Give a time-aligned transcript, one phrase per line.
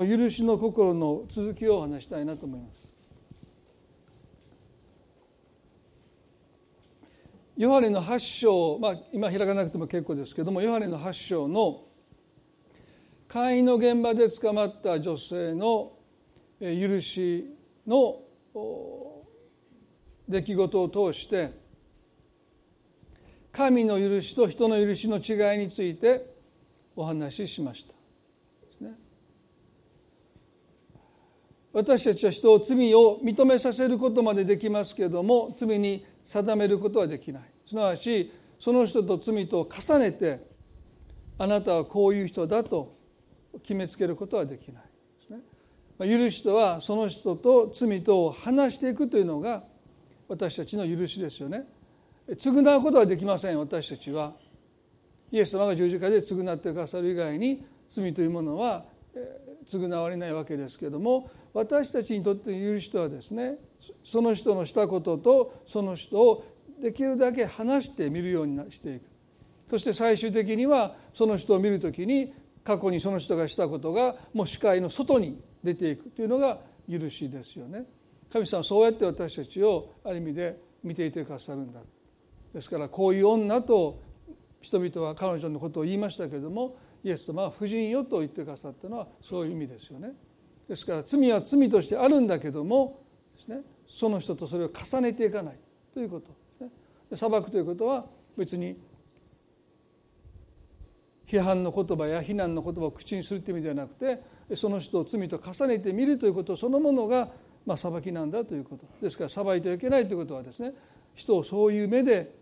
[0.00, 2.80] 許しの心の続きを話したいなと思います。
[7.60, 11.82] ヨハネの8章、まあ、今開かなくても結構ですけどもヨハネの8章の
[13.28, 15.92] 会員の現場で捕まった女性の
[16.58, 17.54] 許し
[17.86, 18.22] の
[20.26, 21.50] 出来事を通して
[23.52, 26.34] 神の許しと人の許しの違いについて
[26.96, 27.99] お話ししました。
[31.72, 37.42] 私たちは人を罪を認めさせることまでできますけれども罪に定めることはできない。
[37.64, 40.44] すなわちその人と罪と重ねて
[41.38, 42.94] あなたはこういう人だと
[43.62, 46.18] 決めつけることはできないですね。
[46.18, 49.62] 許しとはその人と罪とを話していくというのが
[50.28, 51.64] 私たちの許しですよね。
[52.28, 54.34] 償うことはできません私たちは。
[55.32, 58.84] イエス様が十字架で償ってくださる以外に罪というものは
[59.66, 63.56] 償われないわけですけれども私たちにとっての許しとはですね
[64.04, 66.44] その人のしたこととその人を
[66.80, 69.02] できるだけ話してみるようにしていく
[69.70, 72.34] そして最終的にはその人を見る時に
[72.64, 76.58] 過去にその人がしたことがもう視界の外に出ていくというのが
[76.90, 77.84] 許しですよね。
[78.32, 81.80] 神様はそうやって私たちをある意味で見ていてくださるんだ。
[82.52, 84.00] ですからこういう女と
[84.60, 90.12] 人々は彼女のことを言いましたけれどもイエス様は婦人よと言ってくださったのはそういう意味ですよね。
[90.70, 93.00] ですから罪は罪としてあるんだけども
[93.34, 95.56] です、ね、その人とそれを重ねていかない。
[95.92, 96.28] ということ。
[97.10, 97.30] ですね。
[97.32, 98.04] 裁くということは
[98.38, 98.76] 別に
[101.26, 104.22] 批判の言葉や非難の言葉を口にするという意味ではなくて
[104.54, 107.28] その人を罪と重ねてみるということそのものが
[107.66, 108.86] まあ裁きなんだということ。
[109.02, 110.72] ですから裁いてはいけないということはですね
[111.16, 112.32] 人をそういう目で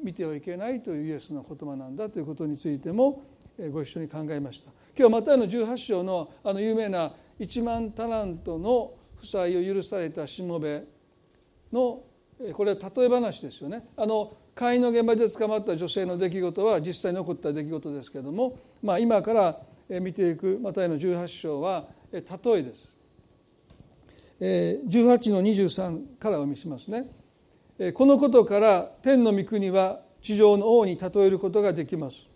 [0.00, 3.24] 見てはいけないというイエスの言葉なんだということについても
[3.72, 4.70] ご一緒に考えました。
[4.96, 10.84] 今日またの18章のあの有名な1万タラントの負債を許されたしもべ
[11.72, 12.02] の
[12.52, 19.58] これは例え話ですよねあの会員の現場で捕まった女性の出来事は実際に起こった出来事ですけれども、まあ、今から
[19.88, 22.92] 見ていくマタイの18章は例えです。
[24.40, 27.06] 18の23からお見せしますね。
[27.94, 32.28] このことから天の御国は地上の王に例えることができます。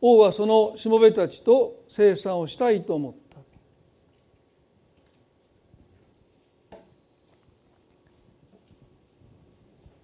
[0.00, 3.25] 王はそのしもべたちと生産をしたいと思った。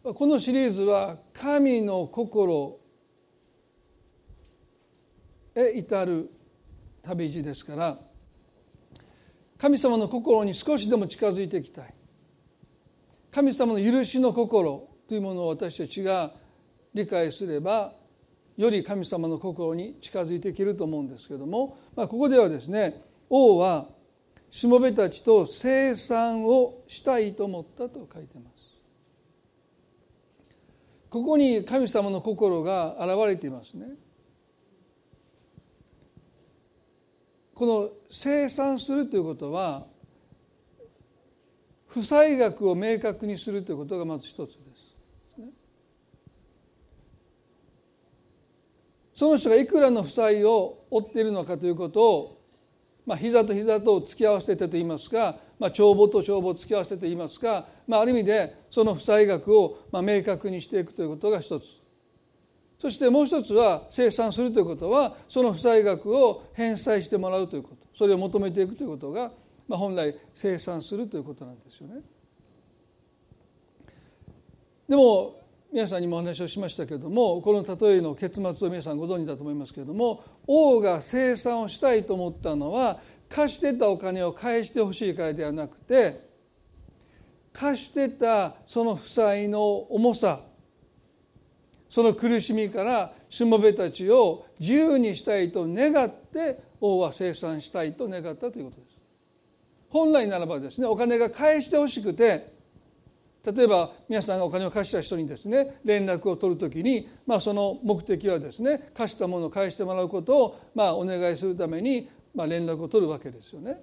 [0.02, 2.80] このシリーズは神の心
[5.54, 6.28] へ至る
[7.02, 7.98] 旅路ですから
[9.58, 11.94] 神様の心に少しでも近づいていきたい
[13.30, 16.32] 神様の許しの心というものを私たちが
[16.92, 17.92] 理解すれば
[18.56, 23.86] より神様の心に近づいていけると思うんですけども、まあ、ここではですね王は
[24.50, 28.61] しもべたちと生産をしたいと思ったと書いてます。
[31.12, 33.84] ここに神様の心が現れていますね。
[37.52, 39.86] この生産するということは
[41.86, 44.54] 負債額を明確にするということがまず一つで
[45.36, 45.52] す。
[49.12, 52.42] その人がいくらの負債を負っているのかということを、
[53.04, 61.80] まあ、膝と膝と突き合わせてといいますかまあ、帳簿と帳簿を付き合わせていますか、まあ、ある意味でその負債額をまあ明確にしていくということが一つ
[62.80, 69.30] そしてもう一つは生産するということはその負債額を返済してもらうということそれを求めていくということが、
[69.68, 72.00] まあ、本来生産するということなんですよね。
[74.88, 75.42] でも
[75.72, 83.00] 皆さんにもお話をしましたけれどもこの例えの結末を皆さんご存知だと思いますけれども王が生産をしたいと思ったのは
[83.32, 86.20] 貸してたお金を返してほしいからではなくて
[87.52, 90.40] 貸してたその負債の重さ
[91.88, 98.98] その苦しみからしもべたちを自由にしたいと願って王は生産したいと願ったということです。
[99.88, 102.52] 本来ならばですねお金が返してほしくて
[103.44, 113.82] 例えば皆さんがお金を貸した人にですね連絡を取るときに、まあ、その目的はですね貸したものを返してもらうことを、まあ、お願いするためにまあ、連絡を取るわけですよね。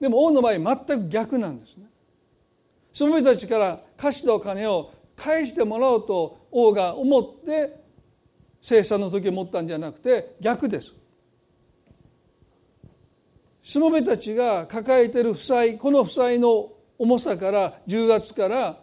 [0.00, 0.52] でも王の場合
[0.86, 1.86] 全く逆なんですね。
[2.92, 7.80] その人たちから貸したお金を返してもらおうと王が思って
[8.60, 10.94] 生産の時を持ったんじゃなくて逆です。
[13.62, 18.78] しもべたちが抱えている負債この負債の重さから重圧から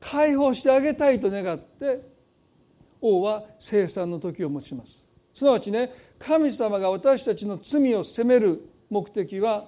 [0.00, 2.00] 解放してあげたいと願って
[3.00, 4.92] 王は生産の時を持ちます
[5.34, 5.92] すなわちね
[6.24, 9.66] 神様が私たちの罪を責める目的は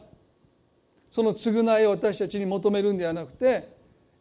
[1.11, 3.75] その償いを私たちに求めるんではなくて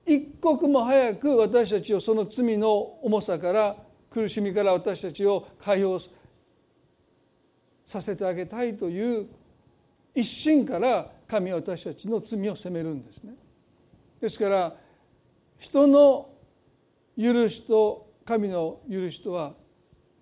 [0.05, 2.71] 一刻も早く私たちをその罪の
[3.03, 3.75] 重さから
[4.09, 5.99] 苦しみから私たちを解放
[7.85, 9.27] させてあげたいという
[10.15, 13.33] 一心から神は私たちの罪を責めるんですね。
[14.19, 14.75] ですから
[15.59, 16.29] 人の
[17.17, 19.53] 許しと神の許しとは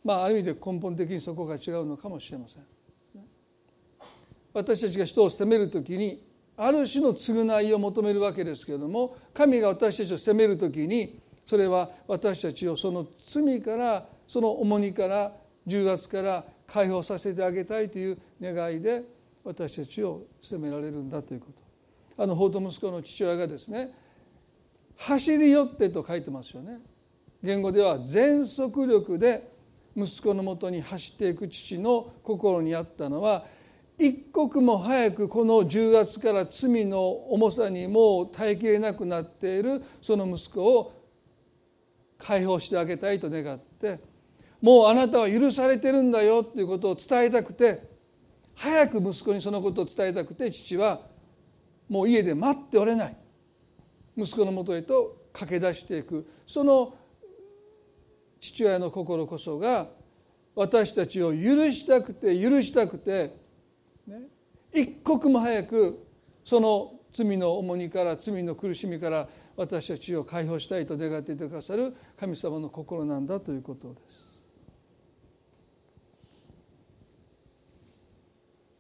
[0.04, 2.64] まあある意味で根本的にそこが違うのかもしれません。
[4.54, 6.24] 私たちが人を責める時に
[6.58, 15.32] ある種の償いを求めるわけですけれども神が私たちを責める時にそれは私たちをその罪からその重荷から
[15.66, 19.04] 重圧から解放させてあげたいという願いで
[19.44, 21.48] 私たちを責められるんだというこ
[22.18, 23.94] とあの法と息子の父親がですね
[24.98, 26.80] 走り寄ってと書いてますよね
[27.42, 29.51] 言語では全速力で
[29.96, 33.46] 息子のもとに走っていく父の心にあったのは
[33.98, 40.94] 一刻も早くこの重圧から罪の重さにもう耐えきれなくなっているその息子を
[42.18, 44.00] 解放してあげたいと願って
[44.62, 47.92] もうあなたは許されてるんだよということを伝えたくて
[48.56, 51.02] 早く息子にそのことを伝えたくて父は
[51.90, 53.18] もう家で待っておれない。
[54.16, 56.26] 息子のもとへと駆け出していく。
[56.46, 56.94] その
[58.42, 59.88] 父親の心こそが
[60.56, 63.40] 私たちを許したくて許したくて
[64.08, 64.24] ね、
[64.74, 66.08] 一刻も早く
[66.44, 74.32] その罪の重荷から罪の苦しみから私たちを解放したいと願っていてくださる神様の心なんだということです。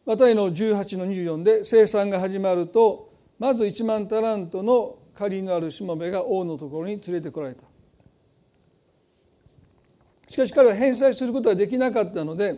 [0.05, 7.70] マタイの18の24で生産が始まるとまず1万タラントの借りのあるしもべが王のところに連れてこられた
[10.31, 12.55] しかし彼は返済することはできなかったので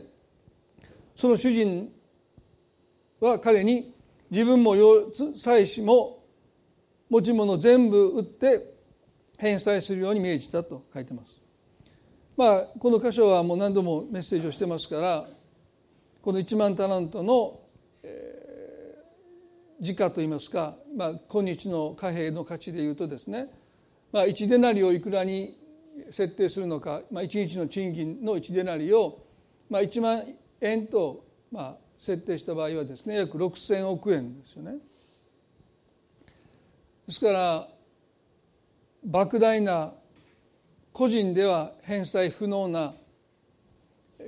[1.16, 1.92] その主人
[3.20, 3.96] は彼に
[4.30, 4.76] 自分も
[5.36, 6.24] 妻子も
[7.10, 8.76] 持ち物全部売って
[9.40, 11.42] 返済するように命じたと書いてます。
[12.38, 15.28] まあこの箇所はもう何度もメッセージをしてますから
[16.22, 17.60] この1万タラントの、
[19.82, 23.48] 時価といいますか、まあ、今日の貨幣の価値でいうとですね、
[24.12, 25.63] まあ、1デナリをいくらに
[26.10, 29.20] 設定するのか、まあ、1日の賃金の1デナリを、
[29.70, 30.24] まあ、1万
[30.62, 34.76] 円と、まあ、設定した場合はですね約6,000億円ですよね。
[37.08, 37.68] ですから
[39.08, 39.94] 莫大な
[40.92, 42.94] 個人では返済不能な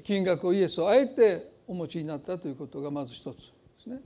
[0.03, 3.99] 金額をイエスをあえてお持ちになったということがまず一つですね。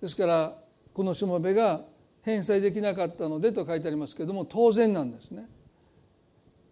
[0.00, 0.56] ですから
[0.92, 1.82] このしもべが
[2.22, 5.48] 返済できなかったのでと書いてありますけれども当然なんですね。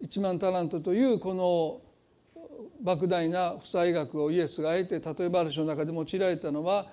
[0.03, 1.81] 1万タラントというこの
[2.83, 6.87] 莫大な負債額をイエスがあえて例え話の中で用いられたのは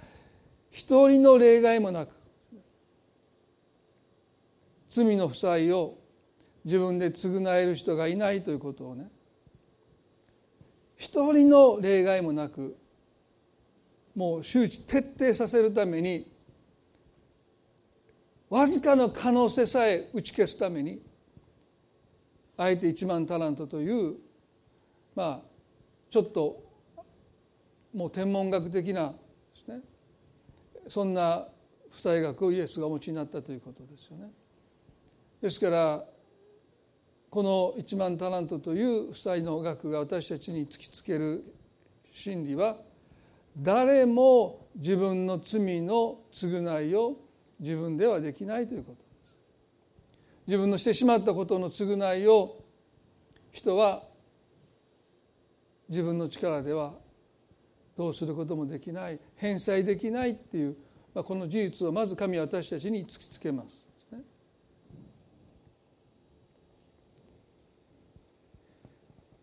[0.71, 2.11] 一人の例外もなく
[4.89, 5.99] 罪の負債を
[6.65, 9.09] 自分で償える人がいないということをね。
[10.97, 12.77] 一人の例外もなく
[14.15, 16.27] もう周知徹底させるために
[18.49, 21.03] わずかの可能性さえ打ち消すために
[22.57, 24.17] あえて1万タラントという
[25.15, 25.57] まあ
[26.11, 26.65] ちょっと
[27.95, 29.15] もう天文学的なで
[29.65, 29.81] すね
[30.89, 31.47] そんな
[31.91, 34.31] 負債額をイエスがお持ちになったということですよね。
[35.41, 36.05] ですから
[37.31, 41.45] この1万タラントという負債の額が私たちに突きつける
[42.13, 42.77] 真理は
[43.59, 47.17] 誰も自分の罪の償いを
[47.59, 49.06] 自分ではできないということ。
[50.47, 52.65] 自分のしてしまったことの償いを
[53.53, 54.03] 人は
[55.89, 56.95] 自分の力では
[57.97, 60.77] どうすることもできない返済できないっていう、
[61.15, 63.87] まあ、この事実をまず神は私たちに突きつけます。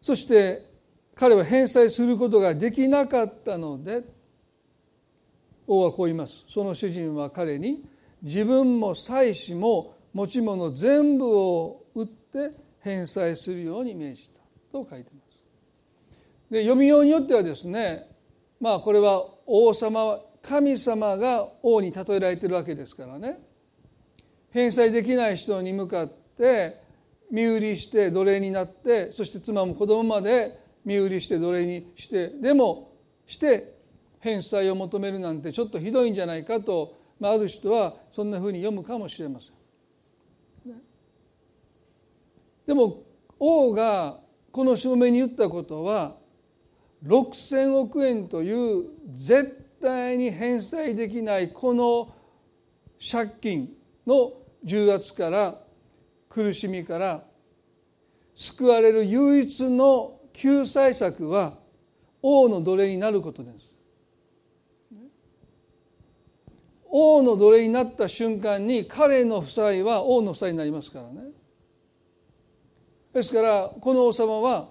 [0.01, 0.69] そして
[1.15, 4.03] 彼は返済することができなかったので
[5.65, 7.86] 王はこう言いますその主人は彼に
[8.22, 12.51] 自分も妻子も持ち物全部を売って
[12.82, 14.39] 返済するように命じた
[14.72, 15.34] と書いてます。
[16.51, 18.08] で読みようによってはですね
[18.60, 23.39] まあこれは王様神様が王に例えられてるわけですからね
[24.51, 26.84] 返済できない人に向かって
[27.32, 32.91] 身売りして奴隷になってそして妻も子供まで身売りして奴隷にしてでも
[33.25, 33.74] して
[34.20, 39.62] 返済を求めるなんてちょっとひどいんじゃないかと、まあ、ある人はそんなふうに読むかもしれません。
[42.65, 43.03] でも
[43.39, 44.20] 王が
[44.51, 46.15] この証明に言ったことは
[47.05, 52.13] 6,000億円という絶対に返済できないこの
[53.00, 53.70] 借金
[54.08, 54.32] の
[54.63, 55.60] 重圧から
[56.29, 57.24] 苦しみから
[58.36, 61.53] 救われる唯一の救済策は
[62.22, 63.72] 王の奴隷になることです。
[66.96, 71.42] 王の奴隷になった瞬間に彼の負債は王の負債になりますからね。
[73.13, 74.70] ですからこの王様は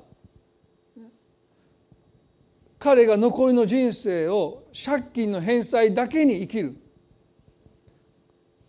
[2.78, 6.76] 彼が残りの人生を借金の返済だけに生きる。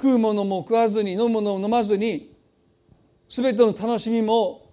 [0.04, 2.36] 食うものも食わずに飲むものも飲まずに
[3.30, 4.70] 全ての楽しみも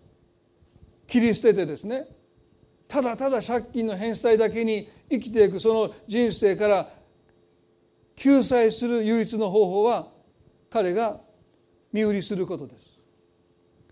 [1.06, 2.06] 切り捨ててですね
[2.88, 6.88] ただただ借金の返済だけに生きていくその人生から
[8.16, 10.08] 救済する唯一の方法は
[10.68, 11.20] 彼が
[11.92, 12.89] 身売りすることです。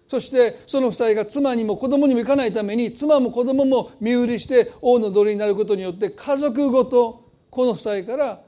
[0.09, 8.41] そしてその負債が妻にも子供にもいかないために妻も子供も身売りして王の奴隷になることによって家族ごとこの負債から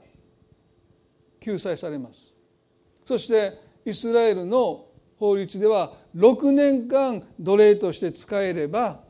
[1.39, 2.19] 救済されます。
[3.05, 4.85] そしてイスラエルの
[5.17, 9.01] 法律では6年間奴隷として使えれば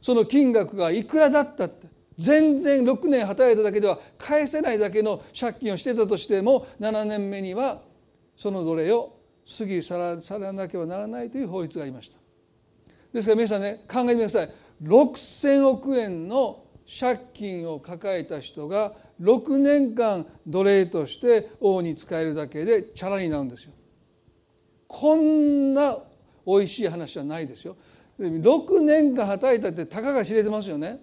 [0.00, 7.80] その金額がいくらだったって全然6年働いただけでは返せないだけの借金をしてたとしても7年目には
[8.36, 9.19] その奴隷を
[9.58, 12.18] 過ぎ去らなければならないという法律がありました
[13.12, 14.50] ですから皆さんね考えてください
[14.82, 16.64] 6,000億円の
[16.98, 23.72] 借金を抱えた人が6年間奴隷として王に仕えるだけでチャラになるんですよ。
[24.88, 25.96] こんな
[26.44, 27.76] おいしい話はないですよ。
[28.18, 30.98] 6年間働いたってたかが知れてますよね。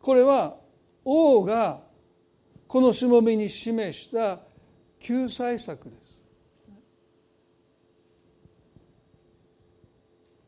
[0.00, 0.56] これは
[1.04, 1.80] 王が
[2.68, 4.38] このしもべに示した
[5.00, 5.99] 救済策です。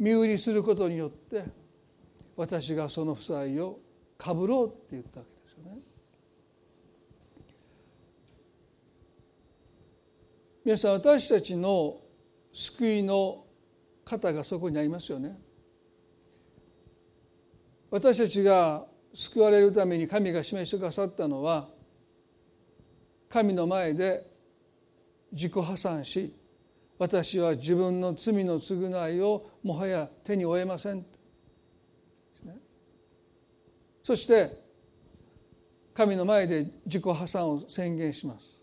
[0.02, 1.44] 身売りすることによって
[2.36, 3.78] 私がその負債を
[4.18, 5.78] かぶろうって言ったわけですよね。
[10.64, 12.00] 皆さん私たちの
[12.52, 13.44] 救いの
[14.04, 15.38] 方がそこにありますよね。
[17.88, 21.68] 私たちが救われるために神が示してくださったのは
[23.28, 24.28] 神の前で
[25.30, 26.34] 自己破産し
[26.98, 31.04] 私は自分の罪の償いをもはや手に負えません、
[34.02, 34.62] そして
[35.94, 38.56] 神の前で自己破産を宣言します。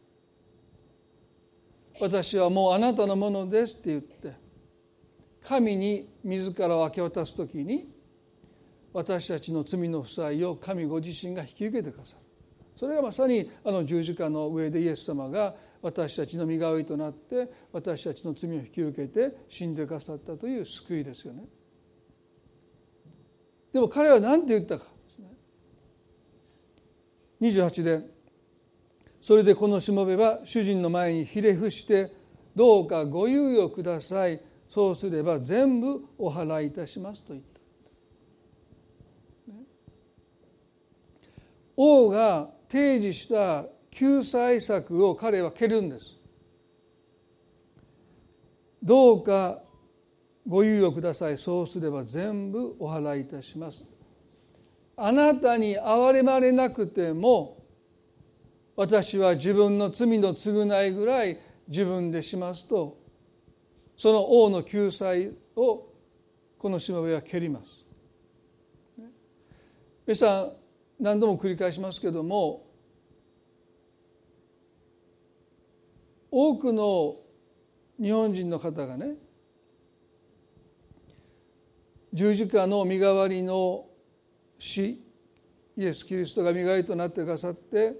[1.99, 4.33] 私はもうあなたのものですって言って
[5.43, 7.89] 神に自らを明け渡す時に
[8.93, 12.21] 私たちの罪の負債を神ご自身が引き受けてくださる。
[12.77, 21.43] それがまさにあの十字架の上でイエス様が私たちの身代わりとなって私たちの罪を引き受けて死んでくださったという救いですよね。
[23.71, 24.85] でも彼は何て言ったか
[27.39, 28.01] 28で
[29.21, 32.11] 「それでこのしもべは主人の前にひれ伏して
[32.55, 37.59] どうかご猶予くださいそうすれば全部お払いいたします」と言った。
[41.81, 46.19] 王が提示した救済策を彼は蹴るんです。
[48.81, 49.61] どうか
[50.47, 51.37] ご猶予ください。
[51.37, 53.85] そうすれば全部お払いいたします。
[54.95, 57.63] あなたに憐れまれなくても
[58.75, 62.97] 私は自分の罪の償いぐらい自分でしますと
[63.95, 65.87] その王の救済を
[66.57, 67.85] このしもべは蹴ります。
[70.05, 70.51] 皆さん
[70.99, 72.68] 何度も繰り返しますけども
[76.31, 77.17] 多くの
[78.01, 79.15] 日本人の方がね
[82.13, 83.85] 十字架の身代わりの
[84.57, 85.01] 死
[85.77, 87.93] イエス・キリストが身代わりとなってくださって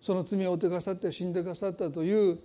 [0.00, 2.38] その罪を負ってくださって死んでくださったという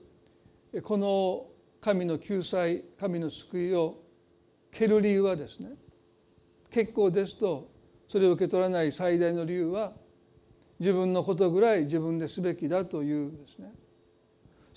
[0.84, 1.48] この
[1.82, 4.00] 神の救済神の救いを
[4.72, 5.70] 蹴る理由はですね
[6.72, 7.70] 結構ですと
[8.08, 9.94] それを受け取らない最大の理由は
[10.80, 13.72] 自分のことぐらい自分ですべきだというですね。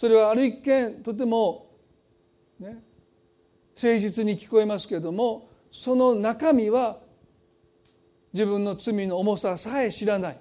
[0.00, 1.76] それはある一見とても、
[2.58, 2.82] ね、
[3.76, 6.96] 誠実に聞こえますけれどもその中身は
[8.32, 10.38] 自分の罪の重ささえ知らない。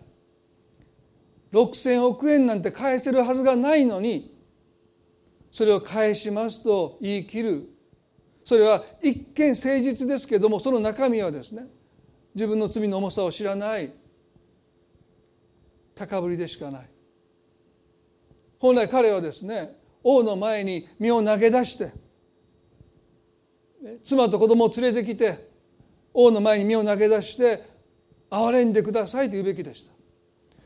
[1.51, 4.34] 6,000億円なんて返せるはずがないのに
[5.51, 7.70] それを返しますと言い切る。
[8.46, 11.68] それは一見誠実ですけれどもその中身はですね
[12.34, 13.92] 自分の罪の重さを知らない。
[15.96, 16.89] 高ぶりでしかない。
[18.60, 21.92] 本来彼はですね王の前に身を投げ出して
[24.04, 25.50] 妻と子供を連れてきて
[26.13, 27.63] 王の前に身を投げ出して
[28.30, 29.92] 憐れんでくださいと言うべきでした。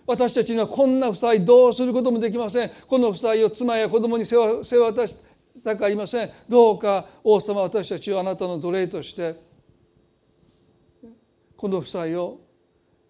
[0.06, 2.72] 私たちにはこんな負債どうすることもできません。
[2.88, 5.16] この負債を妻や子供に背負わし
[5.64, 6.32] たくありません。
[6.50, 9.36] どうか王様私たちをあなたの奴隷として
[11.56, 12.42] この負債を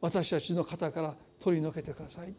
[0.02, 2.34] 私たちの肩から取り除けてください。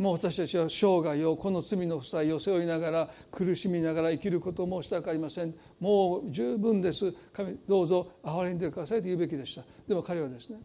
[0.00, 5.54] もう私たちは生涯をこの罪の負債を背負いながら苦しみながら生きることもしたくありません。
[5.78, 7.12] もう十分です。
[7.34, 9.62] 神どうぞ憐れんでくださいと言うべきでした。
[9.86, 10.58] でも彼はですね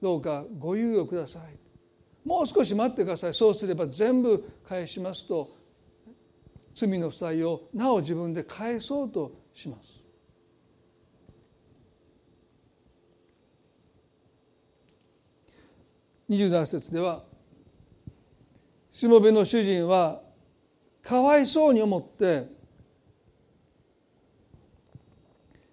[0.00, 1.42] どうかご猶予ください。
[2.24, 3.34] もう少し待ってください。
[3.34, 5.50] そうすれば全部返しますと
[6.76, 10.00] 罪の負債をなお自分で返そうとします。
[16.30, 17.31] 27節では
[18.92, 20.20] しもべの主人は
[21.02, 22.46] かわいそうに思って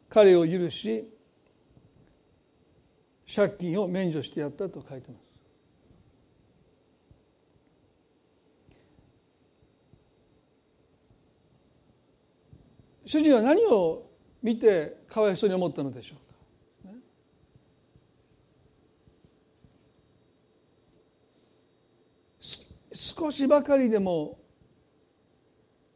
[0.10, 1.08] 彼を許し
[3.34, 5.30] 借金を免除してやったと書いてます。
[13.06, 14.10] 主人は何を
[14.42, 16.29] 見てかわいそうに思ったのでしょう？
[23.01, 24.38] 少しばかりでも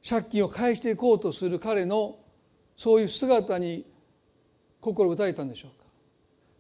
[0.08, 2.18] 借金を返していこうとする彼の
[2.78, 3.86] そういう姿に
[4.80, 5.86] 心を打たれたんでしょうか？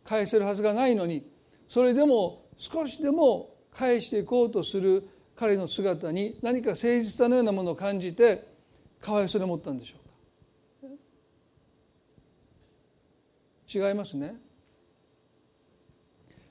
[0.03, 1.25] 返せるはずがないのに
[1.69, 8.45] それでも少しでも返していこうとする彼の姿に何か誠実さのようなものを感じて
[8.99, 9.95] かわいそうに思ったんでしょ
[10.83, 10.87] う
[13.79, 13.87] か？
[13.87, 14.35] 違いますね。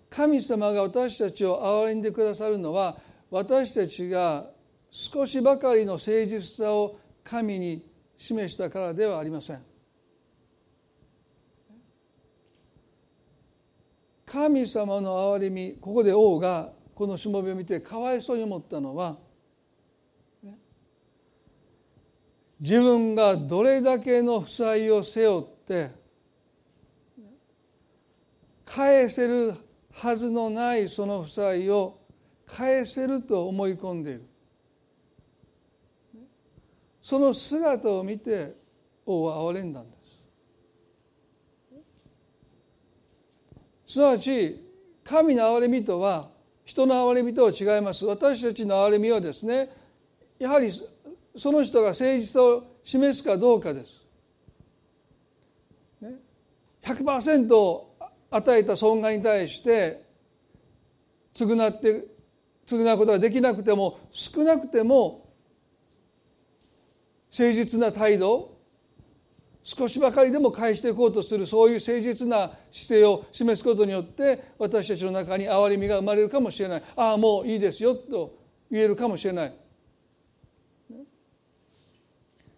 [0.08, 2.96] 神様が私たちを憐れんでくださるのは
[3.32, 4.50] 私たちが
[4.90, 7.82] 少しばかりの誠実さを神に
[8.18, 9.62] 示したからではありません。
[14.26, 19.16] 神様の憐れみここで王がこのしもべを見てかわいそうに思ったのは
[22.60, 25.90] 自分がどれだけの負債を背負って
[28.66, 29.54] 返せる
[29.90, 32.01] はずのないその負債を
[32.54, 34.22] 返せると思い込んでいる。
[37.00, 38.54] その姿を見て
[39.06, 39.96] 王は憐れんだんで
[43.86, 43.94] す。
[43.94, 44.62] すなわち
[45.02, 46.28] 神の憐れみとは
[46.64, 48.04] 人の憐れみとは違います。
[48.04, 49.70] 私たちの憐れみはですね
[50.38, 54.02] やはりその人が誠実さを示すかどうかです。
[56.82, 57.82] 100%
[58.30, 60.02] 与えた損害に対して
[61.34, 62.11] 償って
[62.66, 65.30] 償うことができなくても少なくても
[67.30, 68.52] 誠実な態度
[69.64, 76.82] 少しばかりでも返していこうとするそういう誠実な姿勢を示すことによって私たちの中に憐れみが生まれるかもしれない。
[76.96, 78.38] ああもういいですよと
[78.70, 79.54] 言えるかもしれない。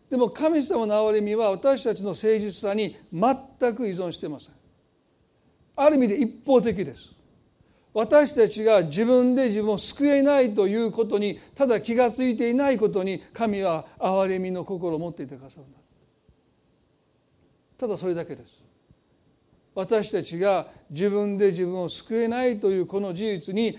[0.09, 4.55] でも神様の憐れみは私たちの誠実さに全く依存していません。
[5.77, 7.14] ある意味で一方的です。
[7.95, 15.79] 私たちが自分で自分を救えないということにただ気が付いていないことに神は憐れみの心を持っていてくださるんだ。
[17.79, 18.61] ただそれだけです。
[19.77, 23.79] 私たちが自分で自分を救えないというこの事実に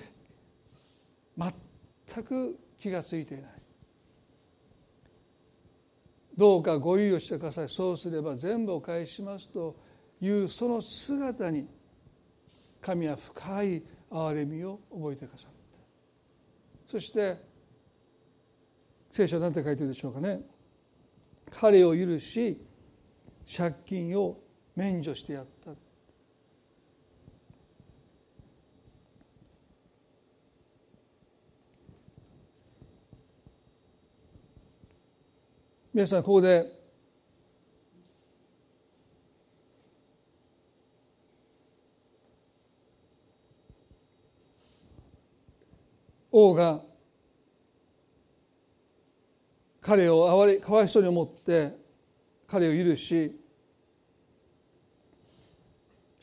[1.38, 3.50] 全く気が付いていない。
[6.38, 7.70] どうかご猶予してください。
[7.70, 9.76] そうすれば全部お返ししますと
[10.22, 11.68] いうその姿に
[12.80, 15.56] 神は深い憐れみを覚えてくださった
[16.92, 17.38] そして
[19.16, 20.42] 聖書は何て書いてるでしょうかね。
[21.50, 22.62] 彼を許し
[23.58, 24.38] 借金を
[24.76, 25.72] 免除してやった。
[35.94, 36.75] 皆さんここで
[46.38, 46.82] 王が
[49.80, 51.72] 彼をあわれかわいそうに思って
[52.46, 53.40] 彼を許し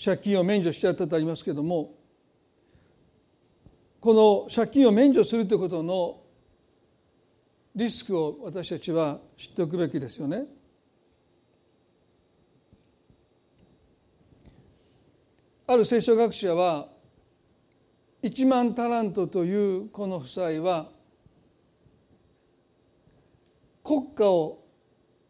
[0.04, 1.94] 借金を免除してやったとありますけれども
[4.00, 6.20] この借金を免除するということの
[7.74, 10.44] リスクを私たちは知っておくべきですよね。
[15.66, 16.91] ある聖書学者は
[18.22, 20.88] 1万タラントというこの負債は
[23.82, 24.64] 国家を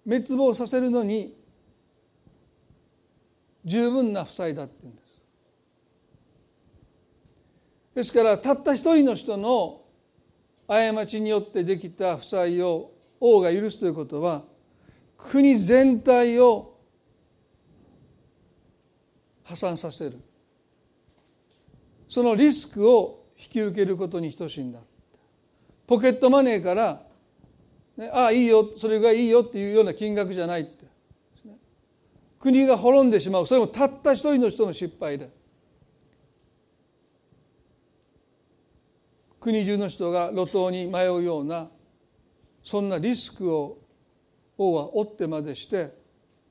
[0.05, 1.35] 滅亡させるのに
[3.65, 5.13] 十分な負債だって言うんです。
[7.95, 9.83] ですからたった一人の人の
[10.67, 14.43] 過ちによってできた負債を王が許すということは
[15.17, 16.79] 国全体を
[19.45, 20.19] 破産させる。
[22.13, 24.81] そのリスクを引き受けることに等しいんだ。
[25.87, 27.01] ポケットマネーから、
[27.97, 30.85] ね、ああいいよそれがいいよっていうような金額じゃないって、
[32.39, 33.47] 国が滅んでしまう。
[33.47, 35.31] それもたった一人の人の失敗で。
[39.41, 41.71] 国中の人が路頭に迷うような
[42.63, 43.79] そんなリスクを
[44.59, 45.95] 王は追ってまでして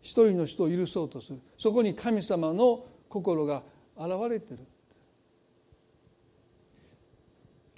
[0.02, 1.40] 一人の人を許そうとする。
[1.56, 3.62] そこに神様の心が
[3.96, 4.66] 現れてる。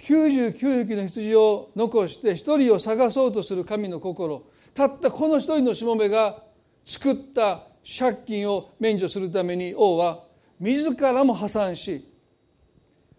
[0.04, 4.44] 99匹の羊を残して一人を探そうとする神の心。
[4.74, 6.42] たったこの一人のしもべが
[6.84, 7.62] 作った
[7.98, 10.24] 借金を免除するために王は
[10.60, 12.06] 自らも破産し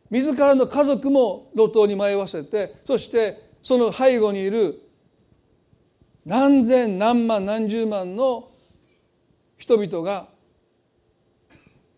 [0.09, 4.81] 自らの家族も路頭に迷わせてそしてその背後にいる
[6.25, 8.49] 何千何万何十万の
[9.57, 10.27] 人々が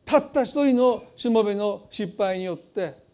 [0.05, 3.06] たった一人のしもべの失敗によって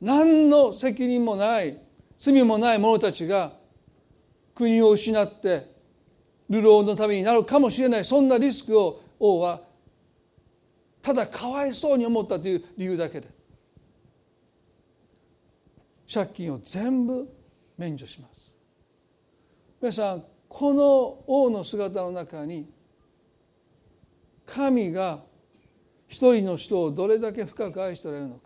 [0.00, 1.78] 何の責任もない
[2.18, 3.52] 罪もない者たちが
[4.54, 5.74] 国を失って
[6.48, 8.04] 流浪のためになるかもしれない。
[8.04, 9.62] そんなリスクを王は
[11.02, 13.28] ただかわいそうに思ったという理由だけで
[16.12, 17.28] 借金を全部
[17.76, 18.32] 免除します。
[19.80, 22.70] 皆さんこの王の姿の中に
[24.46, 25.20] 神が
[26.08, 28.45] 一人の人をどれだけ深く愛しておられるのか。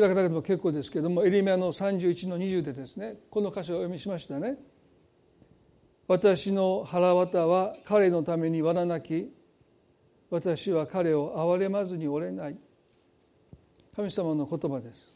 [0.00, 4.56] 開かなくても結構ですけどもエリメアの31の20でですねこの箇所をお読みしましたね。
[6.06, 9.30] 私の腹渡は彼のために罠なき
[10.30, 12.56] 私は彼を憐れまずに折れない。
[13.94, 15.14] 神様の言葉です。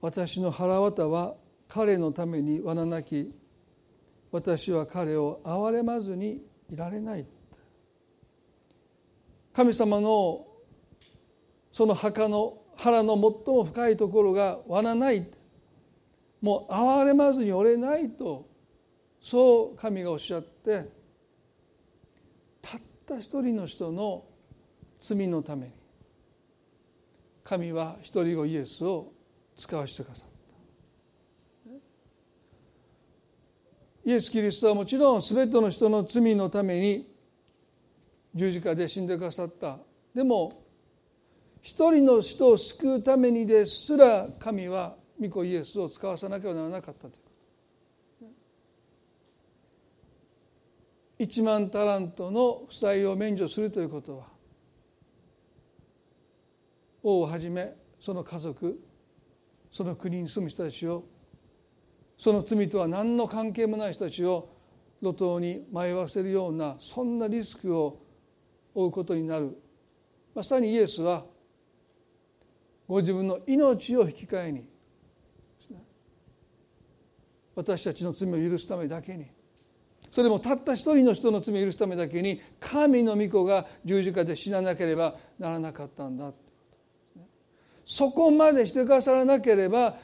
[0.00, 1.34] 私の腹渡は
[1.66, 3.32] 彼のために罠なき
[4.30, 7.26] 私は彼を憐れまずにいられない。
[9.52, 10.47] 神様の
[11.72, 15.26] その墓の腹の最も深いところが罠ない。
[16.40, 18.48] もう憐れまずに折れないと。
[19.20, 20.88] そう神がおっしゃって。
[22.62, 24.24] たった一人の人の
[25.00, 25.72] 罪のために。
[27.42, 29.12] 神は一人子イエスを
[29.56, 30.38] 使わせてくださった。
[34.04, 37.12] イエス・キリストはもちろん全ての人の罪のために
[38.34, 39.78] 十字架で死んでくださった。
[40.14, 40.67] でも
[41.62, 47.18] 一人の人を救うためにですら神は御子イエスを使わさなければならなかったというこ
[51.18, 51.24] と。
[51.24, 54.26] 1万タラントの負債を免除するということは
[57.02, 58.80] 王をはじめその家族
[59.72, 61.04] その国に住む人たちを
[62.16, 64.50] その罪とは何の関係もない人たちを
[65.00, 68.00] 路頭に迷わせるようなそんなリスクを
[68.74, 69.56] 負うことになる。
[70.34, 71.24] まさにイエスは
[72.88, 74.68] ご自分の命を引き換えに
[77.54, 79.26] 私たちの罪を許すためだけに
[80.10, 86.32] それもたった一人の人の罪を許すためだけに神の御子が十字架で死ななければならなかったんだ。
[87.84, 89.96] そこまでしてくださらなければ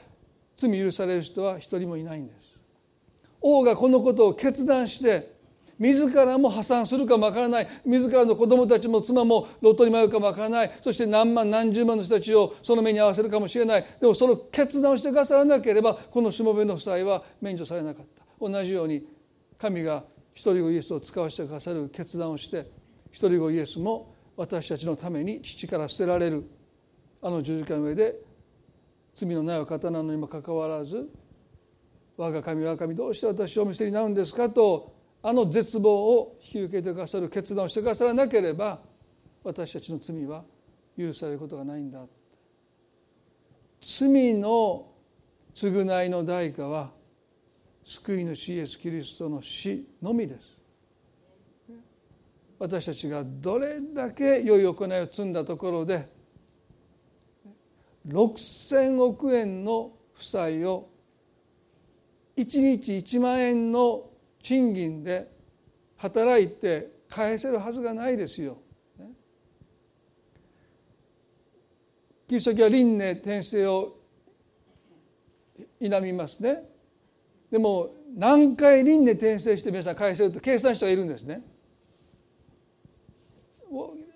[0.57, 2.59] 罪許される人は一人もいないんです。
[3.41, 5.34] 王がこのことを決断して
[5.79, 7.69] 自らも破産するかもわからない。
[7.85, 10.71] 自らの子供たちも妻も路頭に迷うかもわからない。
[10.81, 13.85] そして何万何十万の人たちをその目に合わせるかもしれない。
[14.01, 18.25] でもその決断をしてくださらなければこのしもべの夫妻は免除されなかった。
[18.41, 19.07] 同じように
[19.59, 22.71] 神が一人子イエスを使わせてくださる決断をして
[23.11, 26.45] 一人子イエスも私たちのために父から捨てられる。
[27.23, 28.17] あの十字架の上で
[29.15, 31.09] 罪のないお方なのにもかかわらず
[32.19, 34.93] 我が神我が神どうして私をお見せになるんですかと
[35.27, 38.79] あの絶望を引き受けてくださる決断をしてくださらなければ
[39.43, 40.45] 私たちの罪は
[40.99, 42.05] 許されることがないんだ。
[43.81, 44.93] 罪の
[45.55, 46.91] 償いの代価は
[47.85, 50.59] 救い主イエス・キリストの死のみです。
[52.59, 56.07] 私たちがどれだけ良い行いを積んだところで
[58.07, 60.91] 6,000億円の負債を
[62.37, 64.11] 1日1万円の
[64.45, 65.33] 賃金で
[65.97, 68.59] 働いて返せるはずがないですよ。
[72.29, 73.97] キリスト教は輪廻転生を
[75.81, 76.63] 否みますね。
[77.51, 81.43] でも何回輪廻転生して皆さん返せると計算してはいるんですね。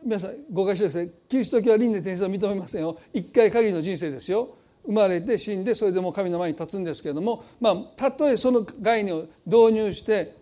[0.05, 10.37] 皆さん誤解してくださいキリスト教は輪廻転生を認めませんよ一回限りの人生ですよ生まれて死んでそれでも神の前に立つんですけれどもまあたとえその概念を導入して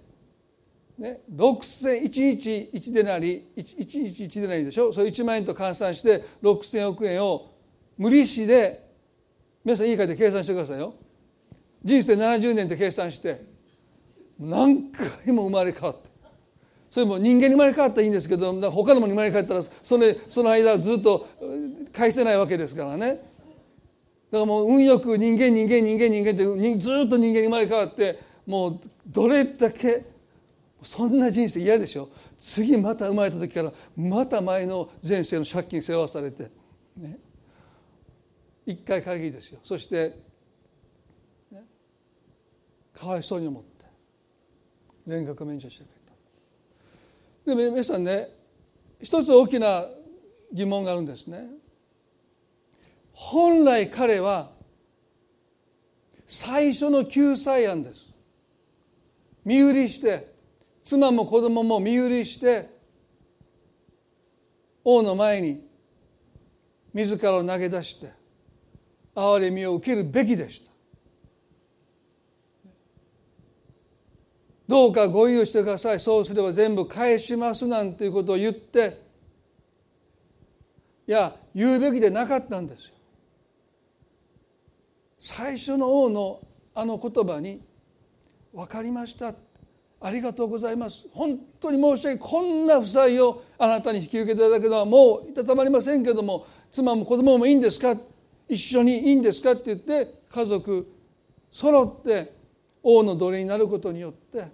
[0.99, 4.95] ね、6000 1日1でなり1日1でなりでしょ？
[4.95, 7.53] それ1万円と換算して6000億円を
[7.99, 8.83] 無利子で
[9.63, 10.95] 皆さんいいかで計算してくださいよ。
[11.85, 13.43] 人生70年って計算して
[14.41, 16.09] 何回も生まれ変わって。
[16.91, 21.29] それも人間に生まれ変わったらいいんですけど他のものに生まれ変わったらそれその間ずっと
[21.93, 23.21] 返せないわけですからね。
[24.31, 30.05] だからもう運よく人間人間人間人間ってずっと人間に生まれ変わってもうどれだけ
[30.83, 32.09] そんな人生嫌でしょ？
[32.39, 36.51] 次また生まれた時からまた前の前世の借金背負わされて
[36.97, 37.19] ね。
[38.67, 39.61] 一回限りですよ。
[39.63, 40.17] そして、
[41.51, 41.63] ね、
[42.93, 43.87] かわいそうに思って
[45.07, 45.93] 全額免除してくれ
[47.55, 47.55] た。
[47.63, 48.29] でも皆さんね
[49.01, 49.87] 一つ大きな
[50.53, 51.47] 疑問があるんですね。
[53.19, 54.51] 本来彼は
[56.27, 58.11] 最初の救済案です。
[59.43, 60.35] 身売りして
[60.85, 62.69] 妻も子供も身売りして
[64.85, 65.67] 王の前に
[66.93, 68.13] 自らを投げ出して
[69.15, 70.71] 憐れみを受けるべきでした。
[74.69, 79.01] どうかご猶予してくださいそうすれば全部返しますなんていうことを言って
[81.09, 82.96] いや言うべきでなかったんですよ。
[85.29, 86.41] 最初の王の
[86.73, 87.61] あの言葉に
[88.55, 89.35] 「分かりました」
[90.01, 97.97] ありがとうございます本当に申し訳こんな負債をあなたに引き受けていただけるのはもういたたまりませんけども妻も子供もいいんですか
[98.49, 99.53] 一緒にいいんですか？
[99.53, 100.87] って言って家族
[101.51, 102.33] 揃って
[102.85, 104.47] 王の奴隷になることによって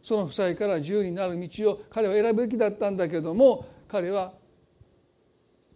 [0.00, 4.32] その負債から自由になる道を彼は選ぶべきだったんだけども彼は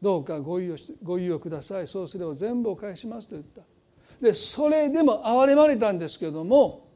[0.01, 1.89] どうかご猶予ご猶予ください。
[1.89, 3.72] そうすれば全部お返しますと言った。
[4.23, 6.87] でそれでも憐れまれたんですけども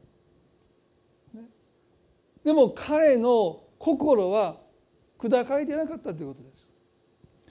[2.43, 4.55] でも彼の心は
[5.19, 6.65] 砕かれてなかったということです。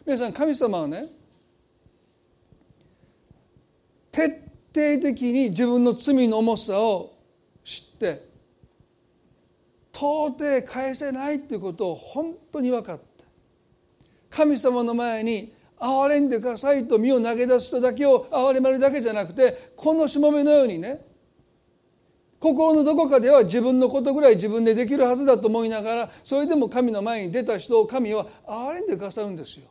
[0.07, 1.09] 皆さん神様はね
[4.11, 4.29] 徹
[4.75, 7.15] 底的に自分の罪の重さを
[7.63, 8.27] 知って
[9.93, 13.05] 到底返せないということを本当に分かって
[14.31, 21.07] 神様の前に憐れんでくださいと身を投げ出す人だけを憐れまるだけじゃなくてこのしもべのようにね
[22.39, 29.67] 心のどこかでは自分のことぐらい自分でできるはずだと思いながらそれでも神の前に出た人を神は憐れんでくださるんですよ。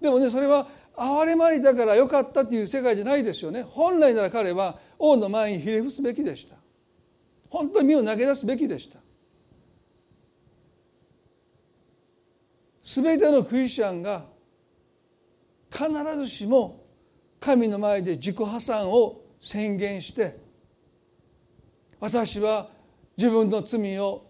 [0.00, 3.62] でもねそれは憐れまりだからよかったという世界じゃないですよね。
[3.62, 6.56] 本来なら彼は王の前にひれ伏すべきでした。
[7.54, 8.98] 本当に身を投げ出すべきでした
[12.82, 14.24] 全てのクリスチャンが
[15.88, 16.84] 必ずしも
[17.40, 20.38] 神の前で自己破産を宣言して
[22.00, 22.70] 私は
[23.16, 24.26] 自分の罪を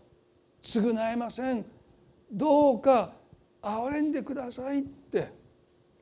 [0.62, 1.64] 償えません。
[2.30, 3.12] どうか
[3.62, 5.28] 憐れんでくださいって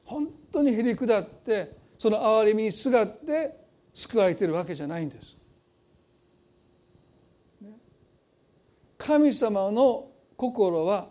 [0.04, 3.56] 本当にへり下ってその憐れみにすがって
[3.92, 5.36] 救われてるわけじゃないんです。
[8.98, 11.08] 神様の心は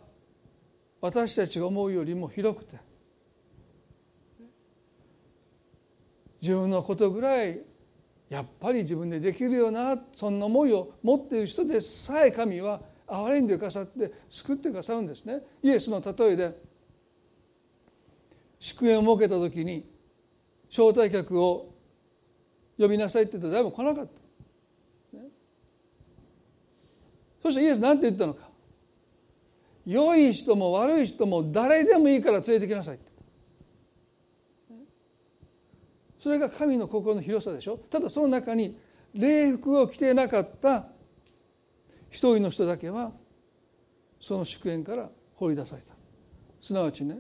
[1.01, 2.77] 私たちが思うよりも広くて
[6.41, 7.61] 自分のことぐらい
[8.29, 15.41] やっぱり自分でできるようなそんな思いを持っている人でさえ神は憐れんでくださって救ってくださるんですね。
[15.61, 16.57] イエスの例えで
[18.57, 19.85] 祝宴を設けた時に
[20.69, 21.73] 招待客を
[22.77, 24.21] 呼びなさいって言ったら誰も来なかった。
[27.43, 28.49] そしてイエス何て言ったのか
[29.85, 33.10] 良い人も悪い人も誰でもいいから連れてきなさいって
[36.21, 37.77] それが神の心の広さでしょ？
[37.89, 38.79] ただその中に
[39.15, 40.85] 礼服を着てなかった
[42.11, 43.11] 一人の人だけは
[44.19, 45.95] その祝宴から放り出された
[46.61, 47.17] すなわちね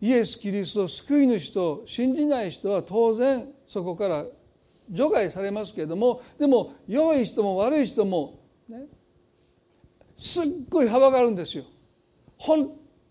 [0.00, 4.24] イエス・キリストを救い主と信じない人は当然そこから
[4.88, 8.38] 除外されますけれどもでも良い人も悪い人も、
[8.68, 8.84] ね、
[10.14, 11.64] すっごい幅があるんですよ。
[12.38, 12.70] 本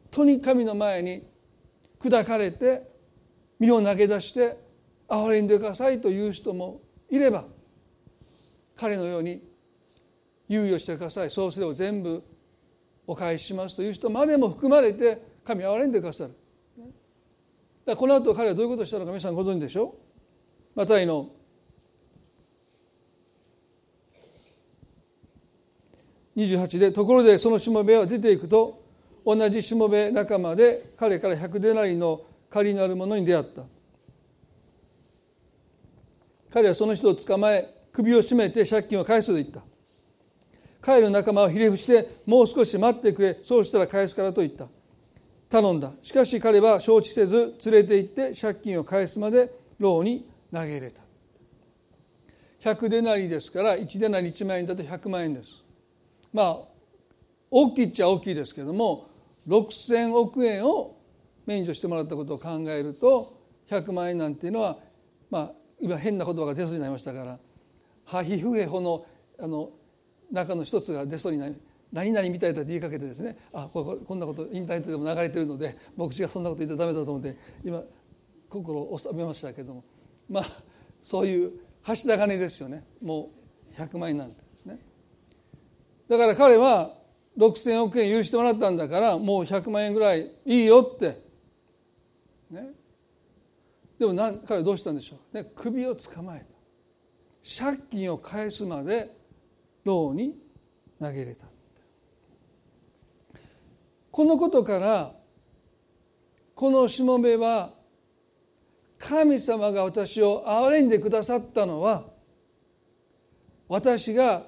[0.09, 1.29] 当に神の前に
[1.99, 2.92] 砕かれて
[3.63, 4.57] 身を投げ出して
[5.07, 7.45] 憐れんでくださいという人もいれば
[8.75, 9.41] 彼のように
[10.49, 11.29] 猶予してください。
[11.29, 12.21] そうすれば全部
[13.07, 16.33] お返ししますという人までも含まれて神憐れんでくださる。
[17.85, 19.95] だこの後彼はどういうことをしたのか皆さんご存知でしょ
[20.75, 20.79] う？
[20.79, 21.29] マタイの
[26.35, 28.83] 28でところでそのしもべは出ていくと
[29.25, 33.63] 同じしもべ仲間で彼から100デナリの借りのある者に出会った
[36.51, 39.63] 彼はその人を捕まえ首を絞めて借金を返すと言った
[40.83, 44.67] 帰る仲間はひれ伏してもう少し待ってくれそうしたら返すからと言った
[45.49, 51.01] 頼んだしかし彼は承知せず連れて行って借金を返すまで牢に投げ入れた
[52.69, 55.63] 100デナリですから1デナリ1万円だと100万円です
[56.31, 56.57] まあ
[57.49, 59.09] 大きいっちゃ大きいですけども
[59.47, 61.02] 6,000億円を
[61.45, 64.77] 免除してもらったことを考えると100万円なんていうのは
[65.29, 67.39] まあ今変な言葉が出そうになりましたから
[68.05, 69.05] ハヒフヘホの
[69.39, 69.71] あの
[70.31, 71.55] 中の一つが出そうになり
[71.91, 77.81] 何々みたいだって言いかけてですねあここんなことインターネットでも流れてるので牧師がそんなこと言ってダメだと思って今
[78.49, 79.83] 心を収めましたけども。
[80.29, 80.43] まあ
[81.01, 81.51] そういう
[81.85, 82.85] 橋田金ですよね。
[83.01, 83.29] も
[83.77, 84.79] う100万円なんてですね。
[86.07, 86.95] だから彼は
[87.37, 91.21] 6,000億円許してもらったんだからもう100万円ぐらいいいよって
[92.53, 92.71] ね。
[93.99, 94.13] でも
[94.45, 96.45] 彼はどうしたんでしょう、ね、首を捕まえた。
[97.65, 99.15] 借金を返すまで
[99.83, 100.35] 牢に
[100.99, 101.45] 投げ入れた。
[104.11, 105.11] このことから
[106.55, 107.73] このしもべは
[108.99, 112.05] 神様が私を憐れんでくださったのは
[113.67, 114.43] 私が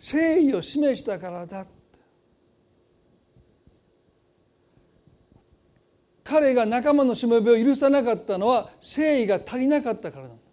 [0.00, 1.66] 誠意を示したからだ
[6.24, 10.44] 彼が仲間のしもべを許さなかったのは誠意が足りなかったからなんです。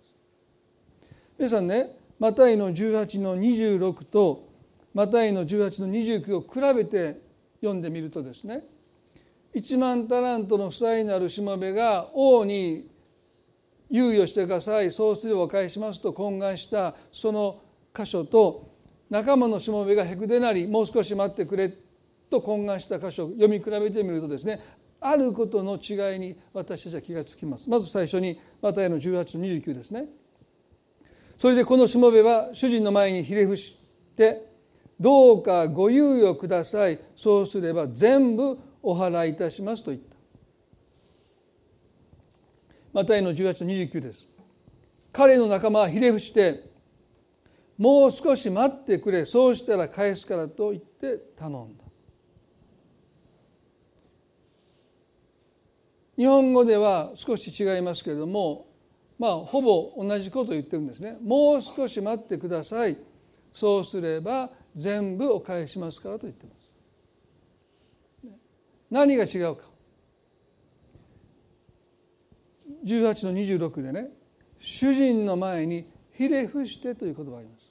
[1.37, 4.47] 皆さんねマタイの18の26と
[4.93, 7.19] マタイの18の29を比べて
[7.61, 8.63] 読んでみるとですね
[9.55, 12.89] 1万タラントの負債なるしもべが王に
[13.91, 17.61] 猶予してくださいそうすればお返しますと懇願したその
[17.93, 18.69] 箇所と
[19.09, 21.69] 仲間のしもべがヘクデなりもう少し待ってくれ
[22.29, 24.61] と懇願した箇所を読み比べてみるとですね
[25.01, 27.67] あることの違いに私たちは気がつきます。
[27.69, 30.05] まず最初にマタイの18の29ですね。
[31.37, 33.77] それでこのしもべは主人の前にひれ伏し
[34.15, 34.45] て
[34.99, 36.99] どうかご猶予ください。
[37.15, 40.15] そうすれば全部お払いいたしますと言った。
[42.93, 44.27] マタイの18の29です。
[45.11, 46.69] 彼の仲間はひれ伏して
[47.75, 49.25] もう少し待ってくれ。
[49.25, 51.80] そうしたら返すからと言って頼んだ。
[56.17, 58.67] 日本語では少し違いますけれども
[59.17, 61.17] まあほぼ同じことを言ってるんですね。
[61.21, 62.97] もう少し待ってください。
[63.53, 66.61] そうすれば全部お返しますからと言ってます。
[68.89, 69.63] 何が違うか。
[72.83, 74.09] 18の26でね
[74.57, 77.61] 主人の前にひれ伏してという言葉があります。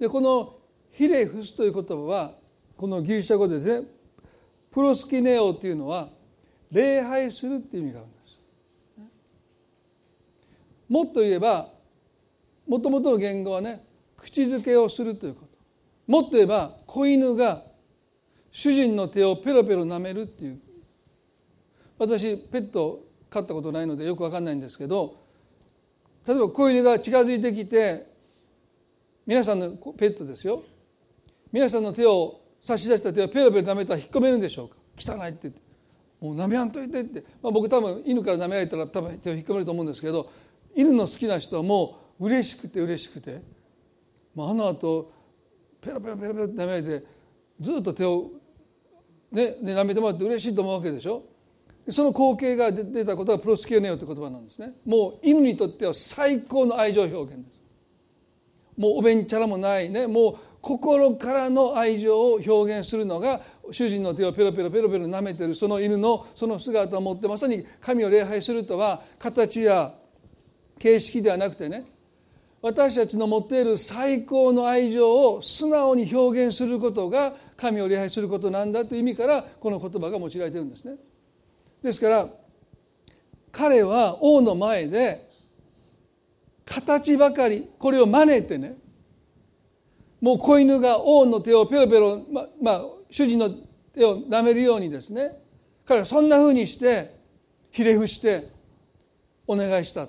[0.00, 0.56] でこの
[0.92, 2.32] ひれ伏すという言葉は
[2.76, 3.86] このギリシャ語でですね。
[4.72, 6.08] プロスキネオというのは
[6.74, 8.08] 礼拝するっていう意味がある
[10.88, 11.70] もっと言えば
[12.66, 13.84] もともとの言語はね
[14.16, 15.48] 口づけをするということ。
[16.06, 17.62] もっと言えば子犬が
[18.50, 20.60] 主人の手をペロペロ舐めるっていう。
[21.98, 25.24] 私ペット飼ったことないのでよく分かんないんですけど
[26.26, 28.06] 例えば子犬が近づいてきて
[29.26, 30.62] 皆さんのペットですよ。
[31.52, 34.76] 皆さんの手を差し出した手をペロペロ舐めたら引っ込めるんでしょうか。
[34.96, 35.63] 汚いって言って。
[36.24, 40.30] もう舐めやんといてって、まあ、僕多分犬から舐められたら多分手を引っ込めると思うんですけど
[40.74, 43.42] 犬の好きな人はもう嬉しくて嬉しくて、
[44.34, 45.12] まあ、あのあと
[45.82, 47.06] ペロペロペロペロって舐められて
[47.60, 48.30] ずっと手を
[49.30, 51.24] ねね舐めてもらって嬉しいと思うわけでしょ。
[51.90, 54.72] その光景が出たことがプロスキューネオという言葉なんですね。
[54.86, 57.53] もう犬にとっては最高の愛情表現です。
[58.76, 69.92] もうおべんちゃらもないねもう心からの愛情を表現するのが主人の手をペロペロペロペロ舐めてるその犬のその姿を持ってまさに神を礼拝するとは形や
[70.78, 71.86] 形式ではなくてね
[72.62, 80.96] 私たちの持っている最高の愛情を素直に表現することが神を礼拝することなんだという意味からこの言葉が用いられてるんですね。
[81.82, 82.26] ですから
[83.52, 85.23] 彼は王の前で
[86.64, 88.76] 形ばかりこれを真似てね
[90.20, 93.50] もう子犬が王の手をペロペロ、ままあ、主人の
[93.92, 95.38] 手を舐めるようにですね
[95.86, 97.14] 彼はそんなふうにして
[97.70, 98.50] ひれ伏して
[99.46, 100.08] お願いした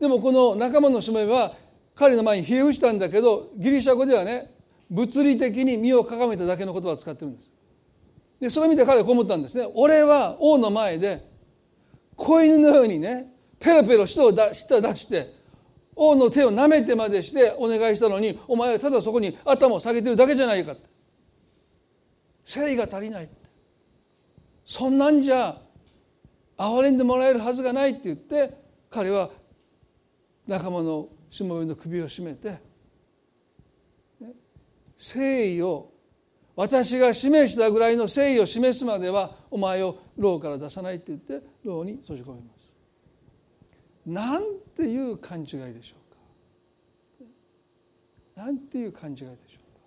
[0.00, 1.54] でもこの仲間のしもべは
[1.94, 4.50] 彼の前にひれ伏したんだけどギリシャ語ではね
[4.90, 7.50] 物理的に身をかがめただけの言葉を使ってるんです。
[8.40, 9.66] でそれを見て彼はこう思ったんですね。
[9.74, 11.24] 俺は王の前で
[12.16, 15.32] 子犬のようにねペロペロ舌を出舌を出して
[15.96, 20.74] 王の手を舐めてまでしてお願いしたのにお前はただそこに頭を下げてるだけじゃないか
[22.46, 23.28] 誠意が足りない
[24.64, 25.60] そんなんじゃ
[26.56, 28.56] 憐れんでもらえるはずがないって言って
[28.90, 29.30] 彼は
[30.46, 32.58] 仲間のしもべの首を絞めて
[34.96, 35.90] 誠意を
[36.56, 42.70] 私が示したぐらいの誠意を示すまではお前を牢から出さないって言って牢に閉じ込めます。
[44.06, 44.42] なん
[44.76, 45.96] ていう勘違いでしょ
[47.20, 47.24] う
[48.36, 48.42] か？
[48.42, 49.28] なんていう勘違いでしょう
[49.76, 49.80] か？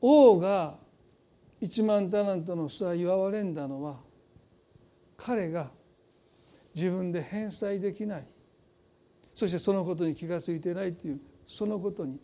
[0.00, 0.78] 王が
[1.60, 3.96] 一万タラントの差祝われんだのは
[5.16, 5.70] 彼が
[6.74, 8.26] 自分で返済できない。
[9.34, 12.18] そしてそのことに気が付いてないというそのことに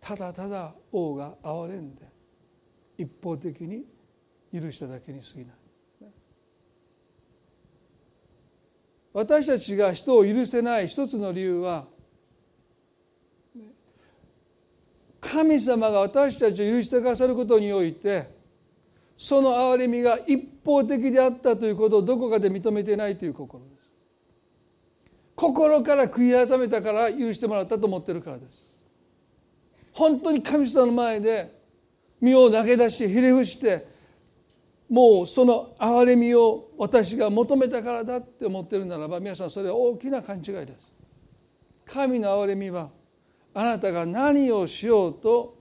[0.00, 2.02] ただただ王が憐れんで
[2.98, 3.86] 一方的に
[4.52, 5.54] 許しただけに過ぎない。
[9.14, 11.86] 私たちが人を許せない一つの理由は
[15.20, 18.28] 神様が私たちを許してくださることにおいて
[19.16, 23.84] その憐れみが一方的であったということをどこかで認めてないという心です。
[25.36, 28.74] 心から悔い改めたから許してもらったと思ってるからです。
[29.92, 31.56] 本当に神様の前で
[32.20, 33.93] 身を投げ出してひれ伏して
[34.88, 40.92] もうその憐れみを私が求めたからだって思ってるならば皆さんそれは大きな勘違いです。
[41.86, 42.90] 神の憐れみは
[43.54, 45.56] あなたが何をしようと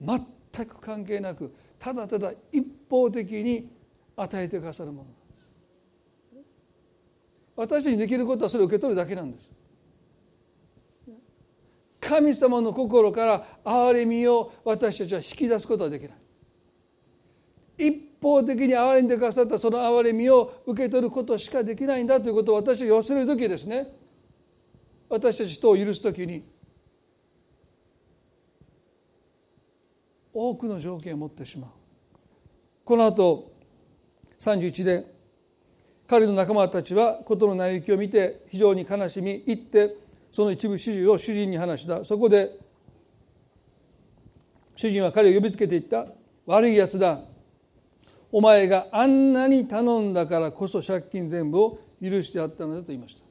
[0.00, 3.70] 全く関係なくただただ一方的に
[4.16, 5.18] 与えてくださるもの
[7.56, 9.50] 私にできることはそれを受け取るだけなんです。
[12.00, 16.14] 神様の心から憐れみを私たちは引き出すことはできな
[17.78, 18.07] い。
[18.20, 23.88] 方的に憐れんでくださったその憐れみを受け取ることしかできないんだということを私が忘れる時ですね。
[25.08, 26.44] 私たち人を許す時に
[30.32, 31.70] 多くの条件を持ってしまう。
[32.84, 33.52] この後
[34.38, 35.04] 31で
[36.06, 39.94] 彼の仲間たちは事の成り行きを見て非常に悲しみ行って
[40.30, 42.04] その一部始終を主人に話した。
[42.04, 42.50] そこで
[44.76, 46.06] 主人は彼を呼びつけていった。
[46.46, 47.20] 悪いやつだ。
[48.30, 53.22] お前があんなに頼んだからこそ借金全部を許してやったのだと言いました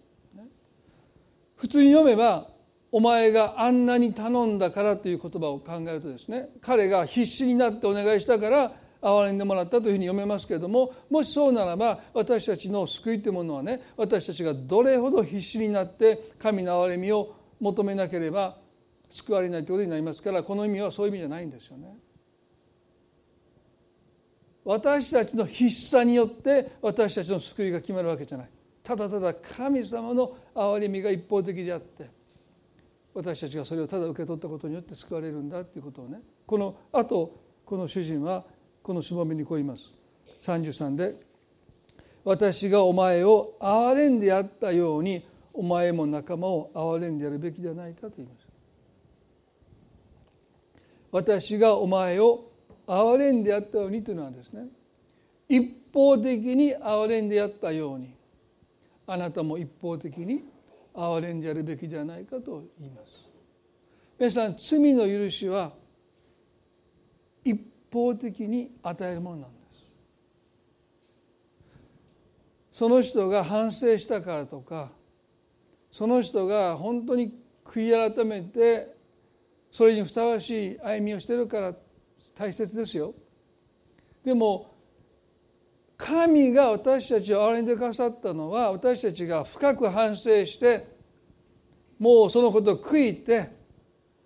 [1.55, 2.47] 普通に読めば
[2.91, 8.71] お前があんなに頼んだからという言葉を考えるとですね彼が必死になってお願いしたから
[9.01, 18.57] 憐れんでもらったというふうに読めますけれどももしそうならば私たちの救いというものはね私たちがどれほど必死になって神の憐れみを求めなければ
[19.09, 21.95] 救われないということになりますからこの意味はそういう意味じゃないんですよね。
[24.67, 28.49] 私たちの必死さによって私たちの救いが決まるわけじゃない
[28.83, 32.09] ただただ神様の憐れみが一方的であって
[33.13, 38.43] 私たちがそれをただ受け取ったことによって救われるんだということをねこのあとこの主人は
[38.83, 39.93] このしもべにこう言います
[40.41, 41.15] 33で
[42.25, 48.47] 「私がお前を憐れんでやったようにお前も仲間を憐れんでやるべきではないか」と言います。
[51.09, 52.46] 私がお前を
[52.87, 54.67] 憐れんでやったようにというのはですね
[55.49, 58.13] 一方的に憐れんでやったように
[59.05, 60.43] あなたも一方的に
[60.93, 63.27] 憐れんでやるべきではないかと言います。
[64.19, 65.71] 皆さん罪の許しは
[67.43, 67.59] 一
[67.93, 69.57] 方的に与えるものなんで
[72.71, 72.77] す。
[72.79, 74.89] その人が反省したからとか
[75.91, 77.33] その人が本当に
[77.63, 78.95] 悔い改めて
[79.71, 81.73] それにふさわしい歩みをしてるから
[82.37, 83.13] 大切ですよ。
[84.23, 84.75] でも
[85.97, 90.87] 神が私たちを憐れんでくださったのは私たちが深く反省して
[91.97, 93.49] もうそのことを悔いて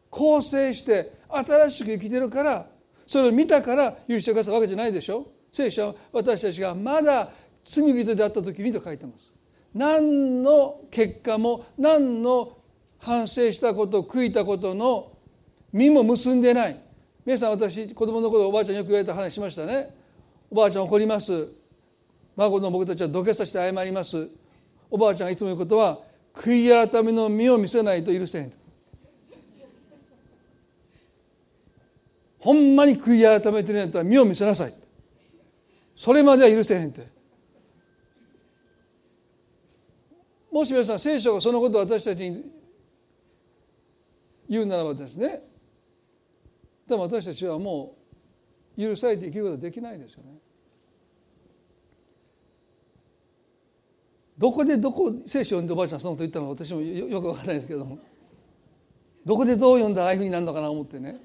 [0.10, 2.68] 更生して新しく生きてるから
[3.08, 5.28] それを見たから許してくださるわけじゃないでしょ。
[5.52, 7.30] 聖書は私たちがまだ
[7.64, 9.32] 罪人であった時にと書いてます。
[9.74, 12.58] 何の結果も何の
[13.00, 15.12] 反省したこと悔いたことの
[15.72, 16.91] 実も結んでない。
[17.26, 19.94] 皆さん私子供の頃おばあちゃんによく言われた話しましたね。
[20.50, 21.50] おばあちゃん怒ります。
[22.36, 24.28] 孫の僕たちは土下座して謝ります。
[24.90, 26.00] おばあちゃんがいつも言うことは
[26.34, 28.54] 悔い改めの身を見せないと許せへん。
[32.40, 34.74] ほんまに悔い改めてるんやったら身を見せなさい。
[35.96, 37.08] それまでは許せへんって。
[40.52, 42.44] もし皆さん聖書がそのことを私たちに
[44.50, 45.51] 言うならばですね
[46.92, 47.96] でも私たちはも
[48.78, 50.32] う許されて生きることはできないですよね。
[54.38, 57.98] どこでどこ聖書を読んでおばあちゃんそのこと言ったのか私もよく分からないですけども。
[59.26, 61.22] どこでどう読んだらああいうふうになるのかな思ってね。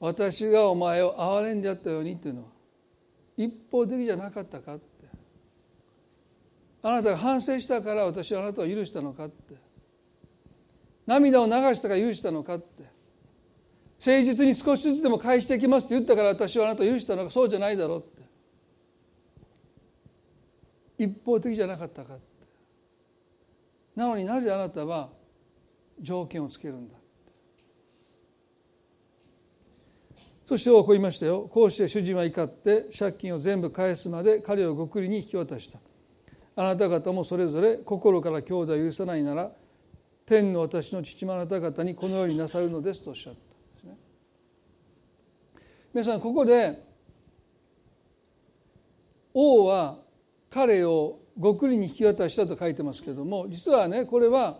[0.00, 2.48] 私がお前を憐れんでやったようにっていうのは
[3.36, 4.84] 一方的じゃなかったかって。
[6.80, 9.67] あなたが反省したから私はあなたを許したのかって。
[11.08, 12.84] 涙を流したか許したのかって。
[13.98, 18.22] 誠実に少しずつでも返していきますって言ったから私はあなたを許したのかそうじゃないだろうって。
[20.98, 22.22] 一方的じゃなかったかって。
[23.96, 25.08] なのになぜあなたは
[25.98, 26.94] 条件をつけるんだ
[30.44, 31.48] そしてこう言いましたよ。
[31.50, 35.78] こうして主人は怒って借金を全部返すまで彼をごくりに引き渡した。
[36.56, 39.50] あなた方もそれぞれ心から兄弟を許さないなら
[40.28, 43.42] 天の私の父もあなた方にこのようになさるのですとおっしゃったん
[43.74, 43.96] ですね。
[45.94, 46.84] 皆さんここで
[49.32, 49.96] 王は
[50.50, 54.58] 彼をごくりに引き渡したと書いてますけれども実はねこれは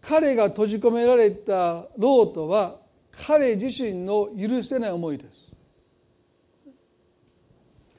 [0.00, 2.80] 彼が閉じ込められたロートは
[3.12, 5.53] 彼自身の許せない思いです。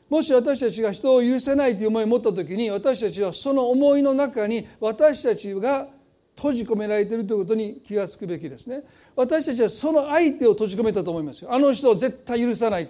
[0.09, 5.87] もし私たちが人を許せないという思いを持った時に私たちはその思いの中に私たちが
[6.35, 8.83] 閉じ込められているということに気が付くべきですね。
[9.15, 11.53] 私たちはその相手を閉じ込めたと思いますよ。
[11.53, 12.89] あの人を絶対許さない。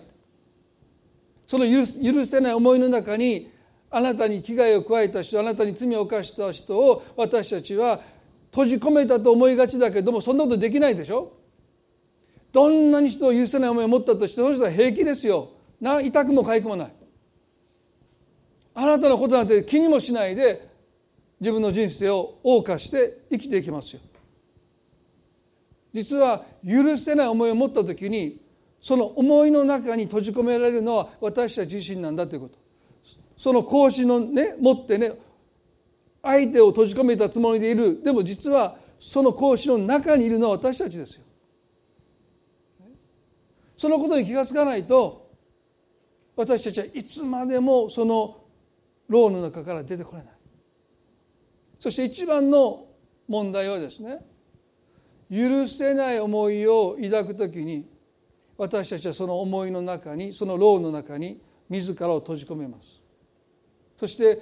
[1.48, 3.52] その許せない思いの中に
[3.92, 8.02] あなたに危害を加えた人あなたに罪を犯した人を私たちは
[8.52, 11.34] 閉じ込めたと思いがちだけどもそんなことできないでしょ。
[12.52, 15.50] どんなに人を許せない思いを持ったとしてその人は平気ですよ。
[15.80, 17.05] な痛くも痒くもない。
[18.76, 20.70] あなたのことなんて気にもしないで
[21.40, 24.02] 自分の人生を謳歌して生きていきますよ。
[25.94, 28.42] 実は許せない思いを持った時に
[28.82, 32.58] その思いの中に閉じ込められるのは私たち自身なんだということ。
[33.38, 35.14] その格子のね持ってね
[36.22, 38.04] 相手を閉じ込めたつもりでいる。
[38.04, 41.22] でも実はその格子の中にいるのは私たちですよ。
[43.78, 45.30] そのことに気が付かないと
[46.36, 48.45] 私たちはいつまでもその
[49.08, 50.34] 牢の中から出てこれない。
[51.80, 52.86] そして一番の
[53.28, 54.20] 問題はですね
[55.30, 57.88] 許せない思いを抱くときに
[58.58, 63.02] 私たちはその思いの中にその牢の中に自らを閉じ込めます。
[64.00, 64.42] そして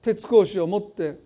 [0.00, 1.18] 鉄格子を持って、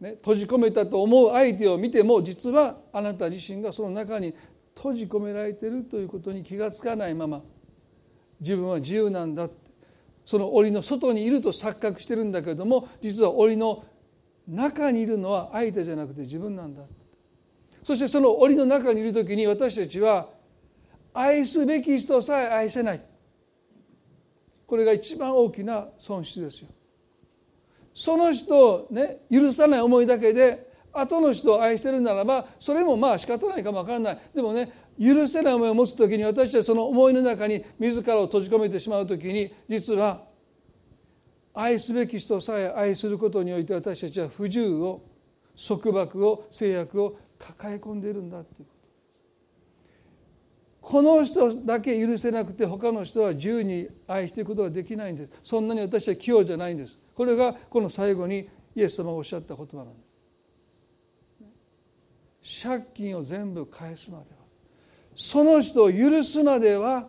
[0.00, 4.34] ね、閉じ込めたと思う相手を見ても実はあなた自身がその中に
[4.76, 7.42] 閉じ込められているということに気が付かないまま
[8.40, 9.48] 自分は自由なんだ
[10.30, 13.82] その檻の外にいると錯覚してるんだけれども実は檻の
[14.46, 16.82] 中にいるのは相手じゃなくて自分なんだ。
[17.82, 20.28] そしてその檻の中にいる時に私たちは
[21.12, 23.00] 愛すべき人さえ愛せない。
[24.68, 26.68] これが一番大きな損失ですよ。
[27.92, 34.18] その人をね許さない思いだけで後の人を愛してるならばそれもまあ仕方ないかもわからない。
[34.32, 40.24] でもね許せない思いを持つ時に私たちその思いの中に自らを閉じ込めてしまう時に実は
[41.54, 45.02] 愛すべき人さえ愛することにおいて私たちは不自由を
[45.56, 48.80] 束縛を制約を抱え込んでいるんだっていうこと。
[50.80, 55.30] この人だけ許せなくて他の人は自由に愛していくことができないんです。
[55.42, 56.98] そんなに私は器用じゃないんです。
[57.14, 59.94] これがこの最後にイエス様がおっしゃった言葉なんで
[62.42, 62.66] す。
[62.66, 64.39] 借金を全部返すまでは。
[65.22, 67.06] その人を許すまでは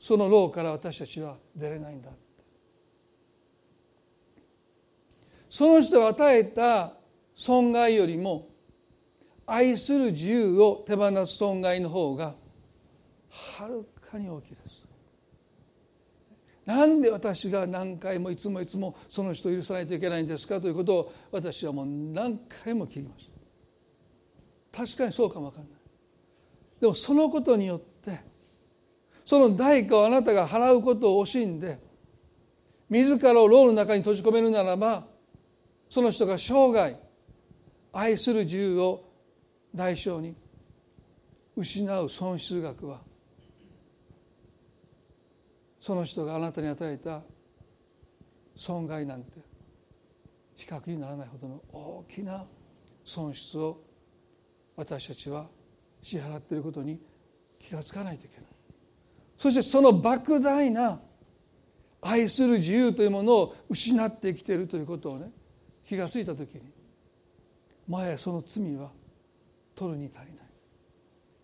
[0.00, 2.08] その牢から私たちは出れないんだ。
[5.50, 6.94] その人が与えた
[7.34, 8.48] 損害よりも
[9.44, 12.34] 愛する自由を手放す損害の方が
[13.28, 14.82] はるかに大きいです。
[16.64, 23.28] なんで私が何回もいつもいつもその人を許さないといけないんですかということを私はもう何回も聞きまし
[24.72, 24.78] た。
[24.78, 25.75] 確かにそうかも分かんない。
[26.80, 28.20] でもそのことによって
[29.24, 31.78] その代価をあなたが払うことを惜しんで
[32.88, 35.04] 自らを牢の中に閉じ込めるならば
[35.88, 36.96] その人が生涯
[37.92, 39.04] 愛する自由を
[39.74, 40.36] 代償に
[41.56, 43.00] 失う損失額は
[45.80, 47.22] その人があなたに与えた
[48.54, 49.38] 損害なんて
[50.56, 52.44] 比較にならないほどの大きな
[53.04, 53.78] 損失を
[54.76, 55.46] 私たちは
[56.06, 57.00] 支払っていることに
[57.58, 58.46] 気が付かないといけない。
[59.36, 61.00] そしてその莫大な
[62.00, 65.32] 愛する自由というものを失ってきているということをね
[65.84, 66.62] 気が付いた時に
[67.88, 68.90] 前その罪は
[69.74, 70.46] 取るに足りない。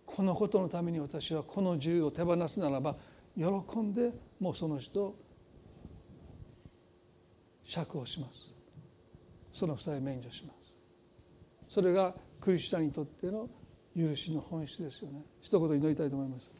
[0.07, 2.95] このことのために私はこの自由を手放すならば
[3.37, 5.17] 喜んでもうその人を
[7.65, 8.53] 釈放します。
[9.53, 11.75] その負債免除します。
[11.75, 13.49] それがクリスチャンにとっての
[13.97, 15.23] 許しの本質ですよね。
[15.41, 16.51] 一言祈りたいと思います。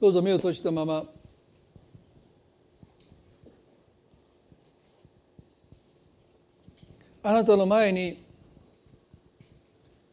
[0.00, 1.04] どうぞ目を閉じたまま。
[7.24, 8.24] あなたの前に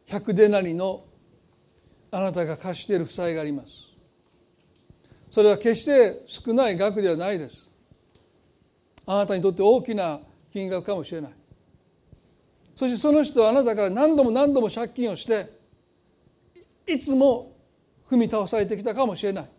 [0.06, 1.04] 百デナリの
[2.12, 3.88] あなたが貸している負債があります。
[5.30, 7.69] それは決して少ない額ではないです。
[9.12, 10.20] あなたにとって大きな
[10.52, 11.32] 金額かもしれない。
[12.76, 15.50] そしてその人はあなたから何度も何度も借金をして
[16.86, 17.56] いつも
[18.08, 19.50] 踏み倒されてきたかもしれない。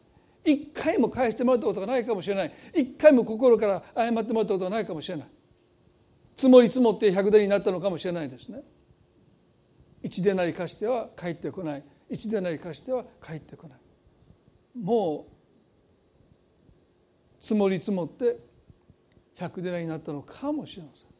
[0.46, 2.54] 一回も返してもらったことがないかもしれない。
[2.74, 5.28] 一回も心から謝ってもらったことがないかもしれない。
[6.38, 8.64] 積もり積もって100デになったのかもしれないですね。
[10.04, 11.84] 1でなり貸しては帰ってこない。
[12.10, 13.80] 1でなり貸しては帰ってこない。
[14.82, 15.32] もう
[17.42, 18.50] 積もり積もって
[19.38, 21.12] 100デナになったのかもしれません。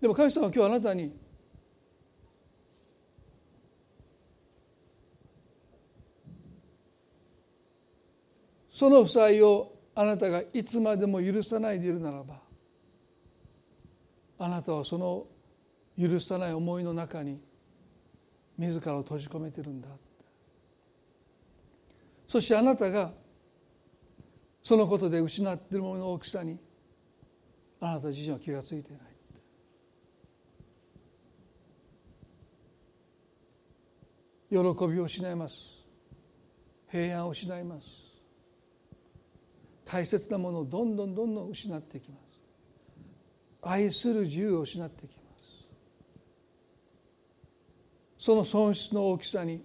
[0.00, 1.16] でも神様は今日あなたに
[8.70, 12.42] その負債をあなたがいつまでも許さないでいるならば
[14.38, 15.26] あなたはその
[15.98, 17.40] 許さない思いの中に
[18.58, 19.88] 自らを閉じ込めてるんだ。
[22.26, 23.12] そしてあなたが
[24.62, 26.58] そのことで失っているものの大きさに
[27.80, 29.16] あなた自身は気が付いていない。
[34.48, 34.56] 喜
[34.88, 35.76] びを失います。
[36.88, 37.86] 平安を失います。
[39.84, 42.22] 大切なものをどんどんどんどん失っていきます。
[43.62, 45.26] 愛する自由を失っていきます。
[48.18, 49.62] その損失の大きさに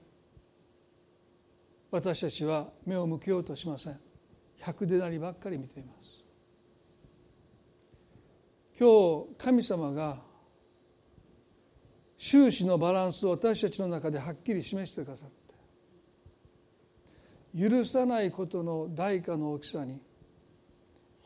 [1.92, 4.00] 私たちは目を向けようとしません。
[4.60, 6.24] 百でなりばっかり見ています。
[8.80, 10.18] 今日神様が
[12.18, 15.36] 収支のバランスを私たちの中ではっきり示してくださって
[17.70, 20.02] 許さないことの代価の大きさに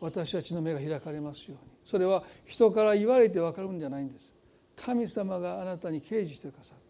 [0.01, 1.71] 私たちの目が開かれますように。
[1.85, 4.33] それは人から言われて分かるんじゃないんです。
[4.75, 6.84] 神様があなたに掲示してくださって。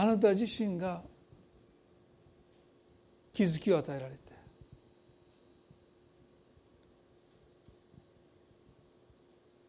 [0.00, 1.02] あなた自身が
[3.34, 4.18] 気づきを与えられて。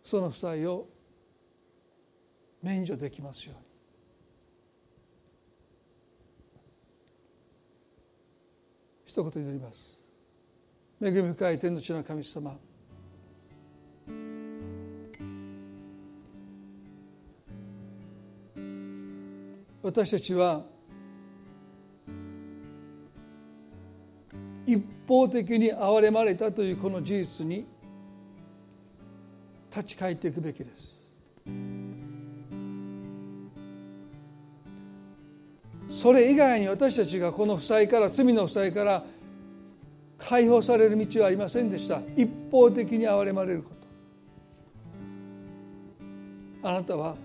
[0.06, 0.88] その負債を
[2.64, 3.62] 免除できますように。
[9.04, 10.00] 一言祈ります。
[11.02, 12.58] 恵み深い天の地の神様。
[19.84, 20.64] 私たちは
[24.66, 27.66] 一方的に憐れまれたというこの事実に
[29.72, 30.92] 立ち返っていくべきです。
[35.90, 39.04] それ以外に私たちがこの負債から罪の負債から
[40.18, 42.02] 解放される道はありませんでした。
[42.16, 43.72] 一方的に憐れまれるこ
[46.62, 46.70] と。
[46.70, 47.16] あなたは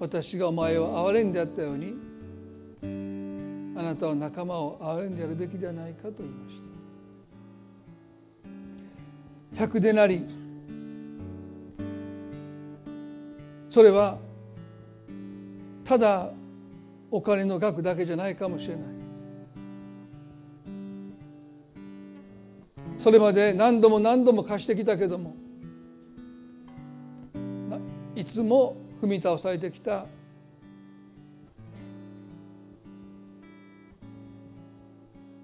[0.00, 1.94] 私がお前を憐れんであったように
[3.76, 6.60] あなたは仲間を憐れんでやるべきではないかと言いまし
[9.54, 9.60] た。
[9.60, 10.24] 百でなり。
[13.68, 14.18] それは
[15.84, 16.30] ただ
[17.10, 18.84] お金の額だけじゃないかもしれない。
[22.98, 25.36] それまで何度も何度も貸してきたけども
[28.16, 30.06] いつも踏み倒されてきた。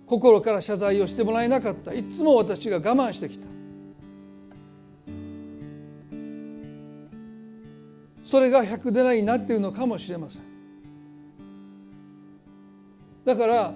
[0.07, 1.95] 心から謝罪をしてもらえなかった。
[1.95, 3.47] いつも私が我慢してきた。
[8.23, 10.43] それが百でないになっているのかもしれません。
[13.25, 13.73] だから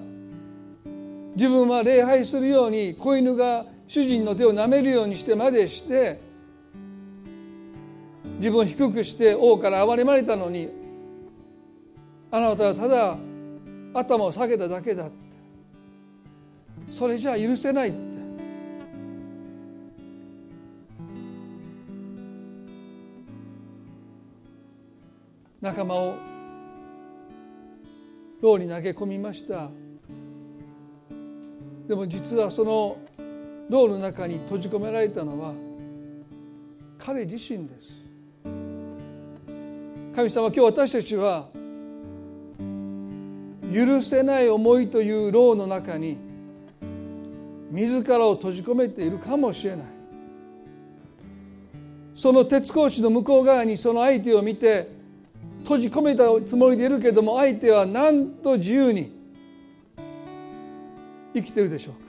[1.34, 6.20] 自分は礼拝するように子犬が主人の手を舐めるようにしてまでして
[8.38, 10.68] 自分を低くして王から憐れまれたのに
[12.30, 13.18] あなたはただ
[13.94, 15.28] 頭を下げただけだって。
[16.90, 17.98] それじゃ許せないって。
[25.60, 26.14] 仲間を
[28.40, 29.68] 牢に投げ込みました。
[31.88, 32.98] でも実はその
[33.68, 35.52] 牢の中に閉じ込められたのは
[36.98, 37.97] 彼自身です。
[40.14, 41.48] 神様今日私たちは
[43.72, 46.18] 許せない思いという牢の中に
[47.70, 49.86] 自らを閉じ込めているかもしれない。
[52.14, 54.88] その鉄格子の向こう側にその相手を見て
[55.62, 59.12] 閉じ込めたつもりでいるけども相手はなんと自由に
[61.34, 62.08] 生きてるでしょうか。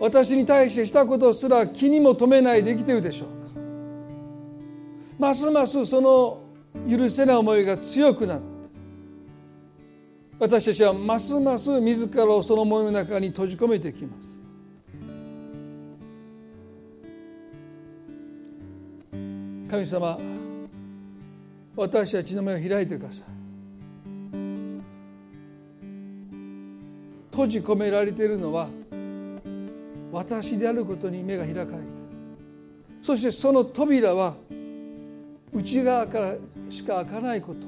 [0.00, 3.41] 私に対してしたことすら気にも留めないで生きてるでしょう。
[5.22, 6.42] ますますその
[6.90, 8.44] 許せない思いが強くなって
[10.40, 14.42] 私たちはますます自らをその思いの中に閉じ込めてきます。
[19.70, 20.18] 神様
[21.76, 23.26] 私たちの目を開いてください。
[27.30, 28.68] 閉じ込められているのは
[30.10, 31.76] 私であることに目が開かれて
[33.00, 34.34] そしてその扉は
[35.52, 36.34] 内側から
[36.68, 37.66] しか開かないこと。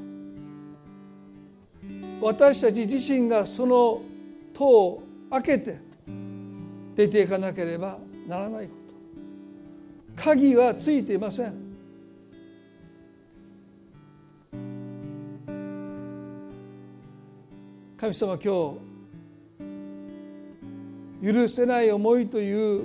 [2.20, 4.00] 私たち自身がその
[4.54, 5.78] 戸を開けて
[6.94, 8.74] 出ていかなければならないこ
[10.16, 10.22] と。
[10.22, 11.64] 鍵はついていません。
[17.96, 18.74] 神様今
[21.22, 22.84] 日許せない思いという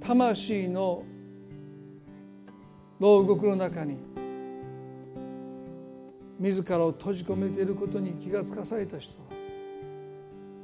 [0.00, 1.04] 魂の
[3.04, 3.98] 牢獄の中に
[6.40, 9.26] 自らを閉じ込めていることに気がつかされた人は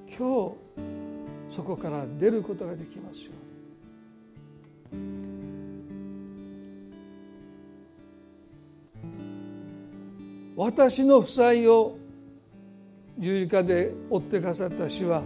[0.08, 0.56] 今
[1.48, 3.32] 日そこから出ることができますよ
[4.92, 5.00] うに。
[10.56, 11.98] 私の負債を
[13.18, 15.22] 十字架で追ってかさった主は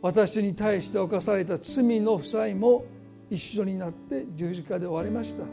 [0.00, 2.86] 私に対して犯された罪の負債も
[3.30, 5.44] 一緒になって十字架で終わりました。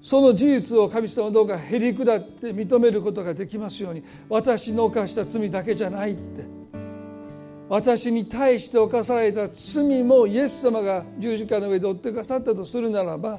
[0.00, 6.60] その事実を神様どうかへり下って認めることができますように私の犯した罪だけじゃないって。
[7.68, 13.38] 私に対して犯された罪もイエス様が十字架の上で追ってくださったとするならば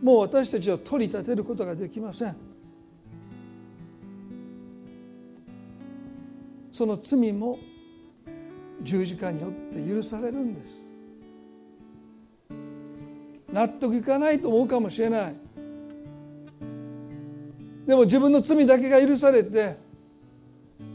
[0.00, 2.36] もう私たちを取り立てることができません。
[6.70, 7.58] その罪も
[8.82, 10.76] 十字架によって許されるんです。
[13.52, 15.34] 納得いかないと思うかもしれない。
[17.86, 19.76] でも自分の罪だけが許されて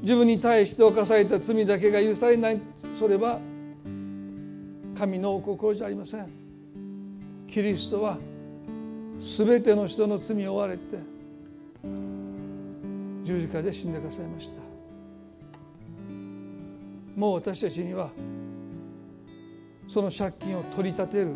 [0.02, 2.60] 自分に対して犯された罪だけが許されない。
[2.96, 3.40] それは
[4.98, 6.28] 神のお心じゃありません。
[7.48, 8.18] キリストは
[9.20, 10.98] 全ての人の罪を負われて
[13.24, 14.67] 十字架で死んでくださいました。
[17.18, 18.12] もう私たちには
[19.88, 21.36] その借金を取り立てる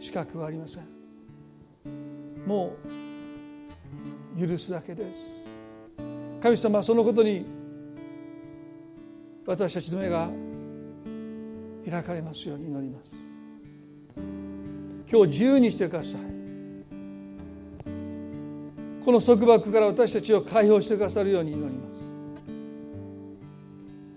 [0.00, 0.88] 資格はありません。
[2.44, 2.74] も
[4.36, 5.36] う許すだけです。
[6.42, 7.46] 神様はそのことに
[9.46, 10.28] 私たちの目が
[11.88, 13.16] 開かれますように祈ります。
[15.08, 16.20] 今日自由にしてください。
[19.04, 22.05] この束縛から私たちを解放してくださるように祈ります。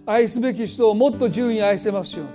[0.10, 2.32] 愛すべき人をもっと自由に愛せますように。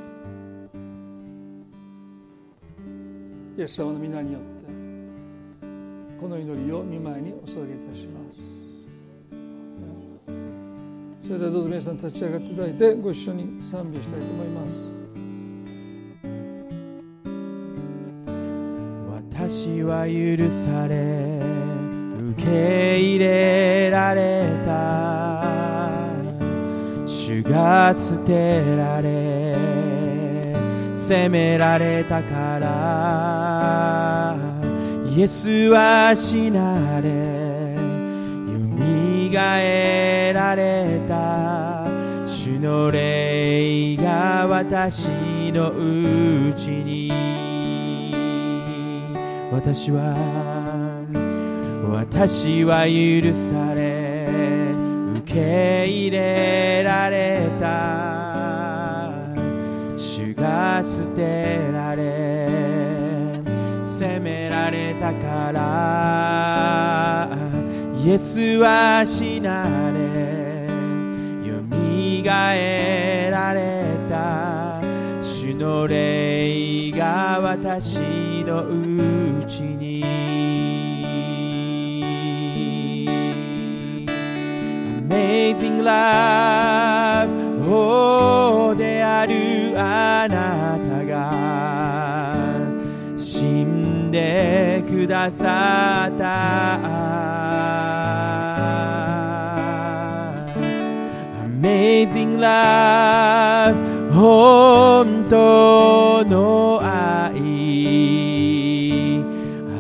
[3.58, 4.66] イエス様の皆によって
[6.20, 8.44] この祈りを見舞いにお捧げいたします。
[11.20, 15.02] それではどうぞ皆さん立ち上がっていただいてご一緒に賛美したいと思います。
[19.36, 21.40] 私は許され
[22.36, 25.33] 受け入れられた。
[27.34, 29.56] 主が捨てられ
[30.96, 34.36] 責められたから
[35.10, 37.16] イエスは死なれよ
[38.76, 41.84] みがえられた。
[42.26, 45.08] 主の霊が私
[45.52, 47.10] のうちに
[49.50, 50.14] 私は
[51.90, 54.03] 私は許され
[55.34, 59.10] 受け入れられた。
[59.96, 62.46] 主が捨てられ
[63.98, 67.28] 責められたから。
[68.04, 70.68] イエスは死なれ
[71.48, 74.80] よみがえられた。
[75.20, 77.98] 主の霊が私
[78.44, 80.83] のうちに。
[85.24, 87.30] Amazing love.
[87.66, 91.32] 王であるあなたが
[93.16, 96.78] 死んでくださった。
[101.62, 103.74] Amazing love.
[104.12, 107.34] 本当の愛。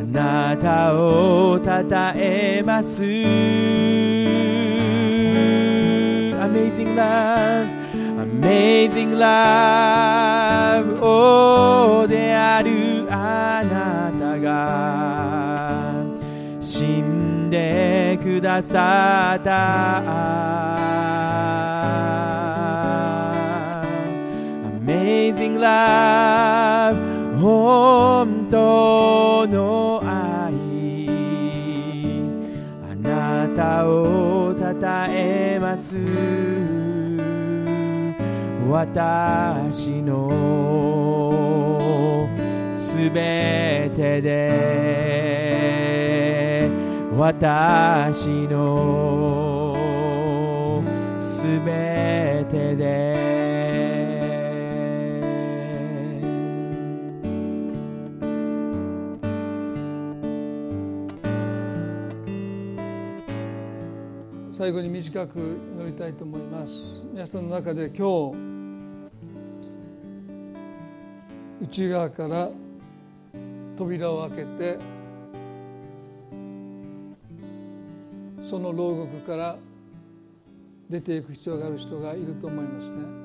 [0.00, 3.83] あなたをたたえます。
[6.94, 16.04] Love Amazing love 王であるあなたが
[16.60, 20.02] 死んでくださった
[24.84, 26.96] Amazing love
[27.40, 29.43] 本当
[38.74, 40.28] 私の
[42.76, 44.68] すべてで。
[47.16, 49.76] 私の
[51.22, 53.14] すべてで。
[64.50, 65.38] 最後に短く
[65.76, 67.04] 祈りたいと思います。
[67.12, 68.53] 皆さんの中で今日
[71.60, 72.48] 内側から
[73.76, 74.78] 扉を開けて
[78.42, 79.56] その牢獄から
[80.88, 83.24] 出ていく必要がある人がいると思いますね。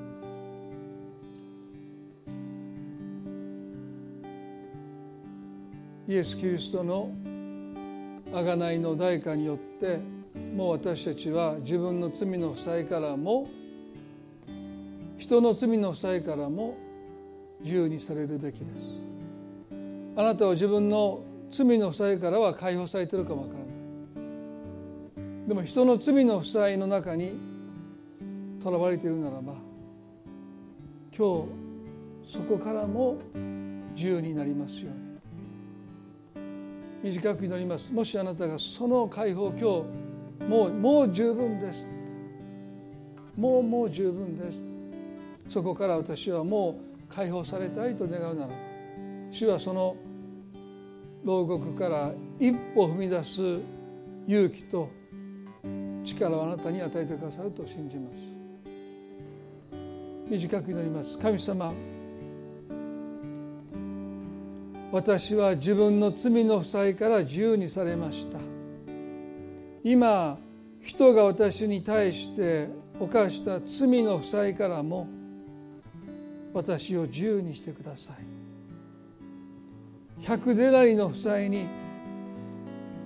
[6.08, 7.10] イエス・キリストの
[8.32, 10.00] 贖いの代価によって
[10.56, 13.48] もう私たちは自分の罪の負債からも
[15.18, 16.76] 人の罪の負債からも
[17.62, 18.94] 自由にされるべきです。
[20.16, 23.64] あなたは自分の罪の負債からは解放されてるかもわからな
[25.44, 25.48] い。
[25.48, 27.38] でも人の罪の負債の中に
[28.62, 29.54] とらわれているならば
[31.16, 31.46] 今
[32.22, 33.16] 日そこからも
[33.96, 35.10] 自由になりますように。
[37.02, 37.92] 短く祈ります。
[37.92, 40.10] もしあなたがその解放今日
[40.46, 41.86] もうもう十分です
[43.36, 44.62] もうもう十分です
[45.48, 48.54] そこから私はもう解放されたいと願うなら
[49.30, 49.96] 主はその
[51.24, 53.42] 牢獄から一歩踏み出す
[54.26, 54.88] 勇気と
[56.04, 58.40] 力をあなたに与えてくださると信じます。
[60.30, 61.18] 短く祈ります。
[61.18, 61.72] 神様
[64.92, 68.38] 私は自分の罪の負債から自由にされました。
[69.84, 70.38] 今
[70.82, 75.08] 人が私に対して犯した罪の負債からも
[76.52, 78.16] 私を自由にしてください。
[80.24, 81.66] 百デナリの負債に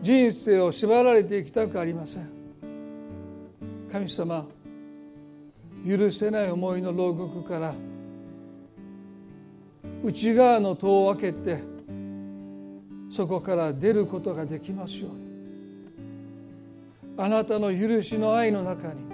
[0.03, 2.29] 人生を縛られていきたくありません。
[3.91, 4.47] 神様
[5.87, 7.75] 許せない思いの牢獄から
[10.03, 11.63] 内側の戸を開けて
[13.11, 15.25] そこから出ることができますように。
[17.17, 19.14] あなたの許しの愛の中に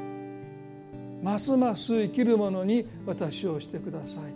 [1.23, 4.35] ますます生きるものに私をしてください。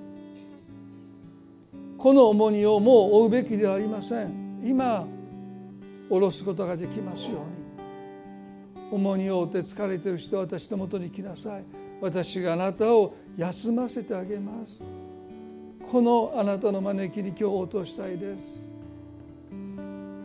[1.96, 4.60] この重荷をもう負うべきではありません。
[4.62, 5.06] 今
[6.08, 7.64] 下ろすことができますように。
[8.90, 11.64] 重荷を負って疲れてる人は私のもとに来なさい。
[12.00, 14.84] 私があなたを休ませてあげます。
[15.90, 18.68] このあなたの招きに今日応答したいです。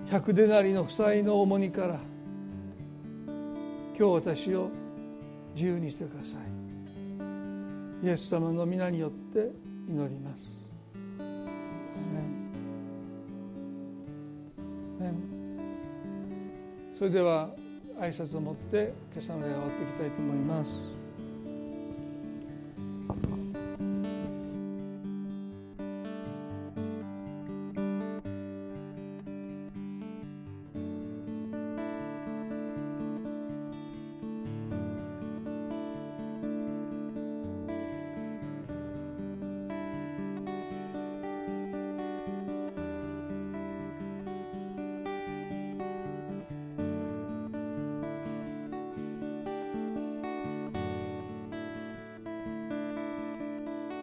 [0.10, 2.00] 百デナリの負債の重荷から
[3.98, 4.70] 今日私を
[5.56, 6.49] 自由にしてください。
[8.02, 9.52] イエス様の皆によって
[9.88, 10.70] 祈ります。
[17.00, 17.50] それでは
[17.98, 20.98] 挨拶を持って今朝の礼を終わっていきたいと思います。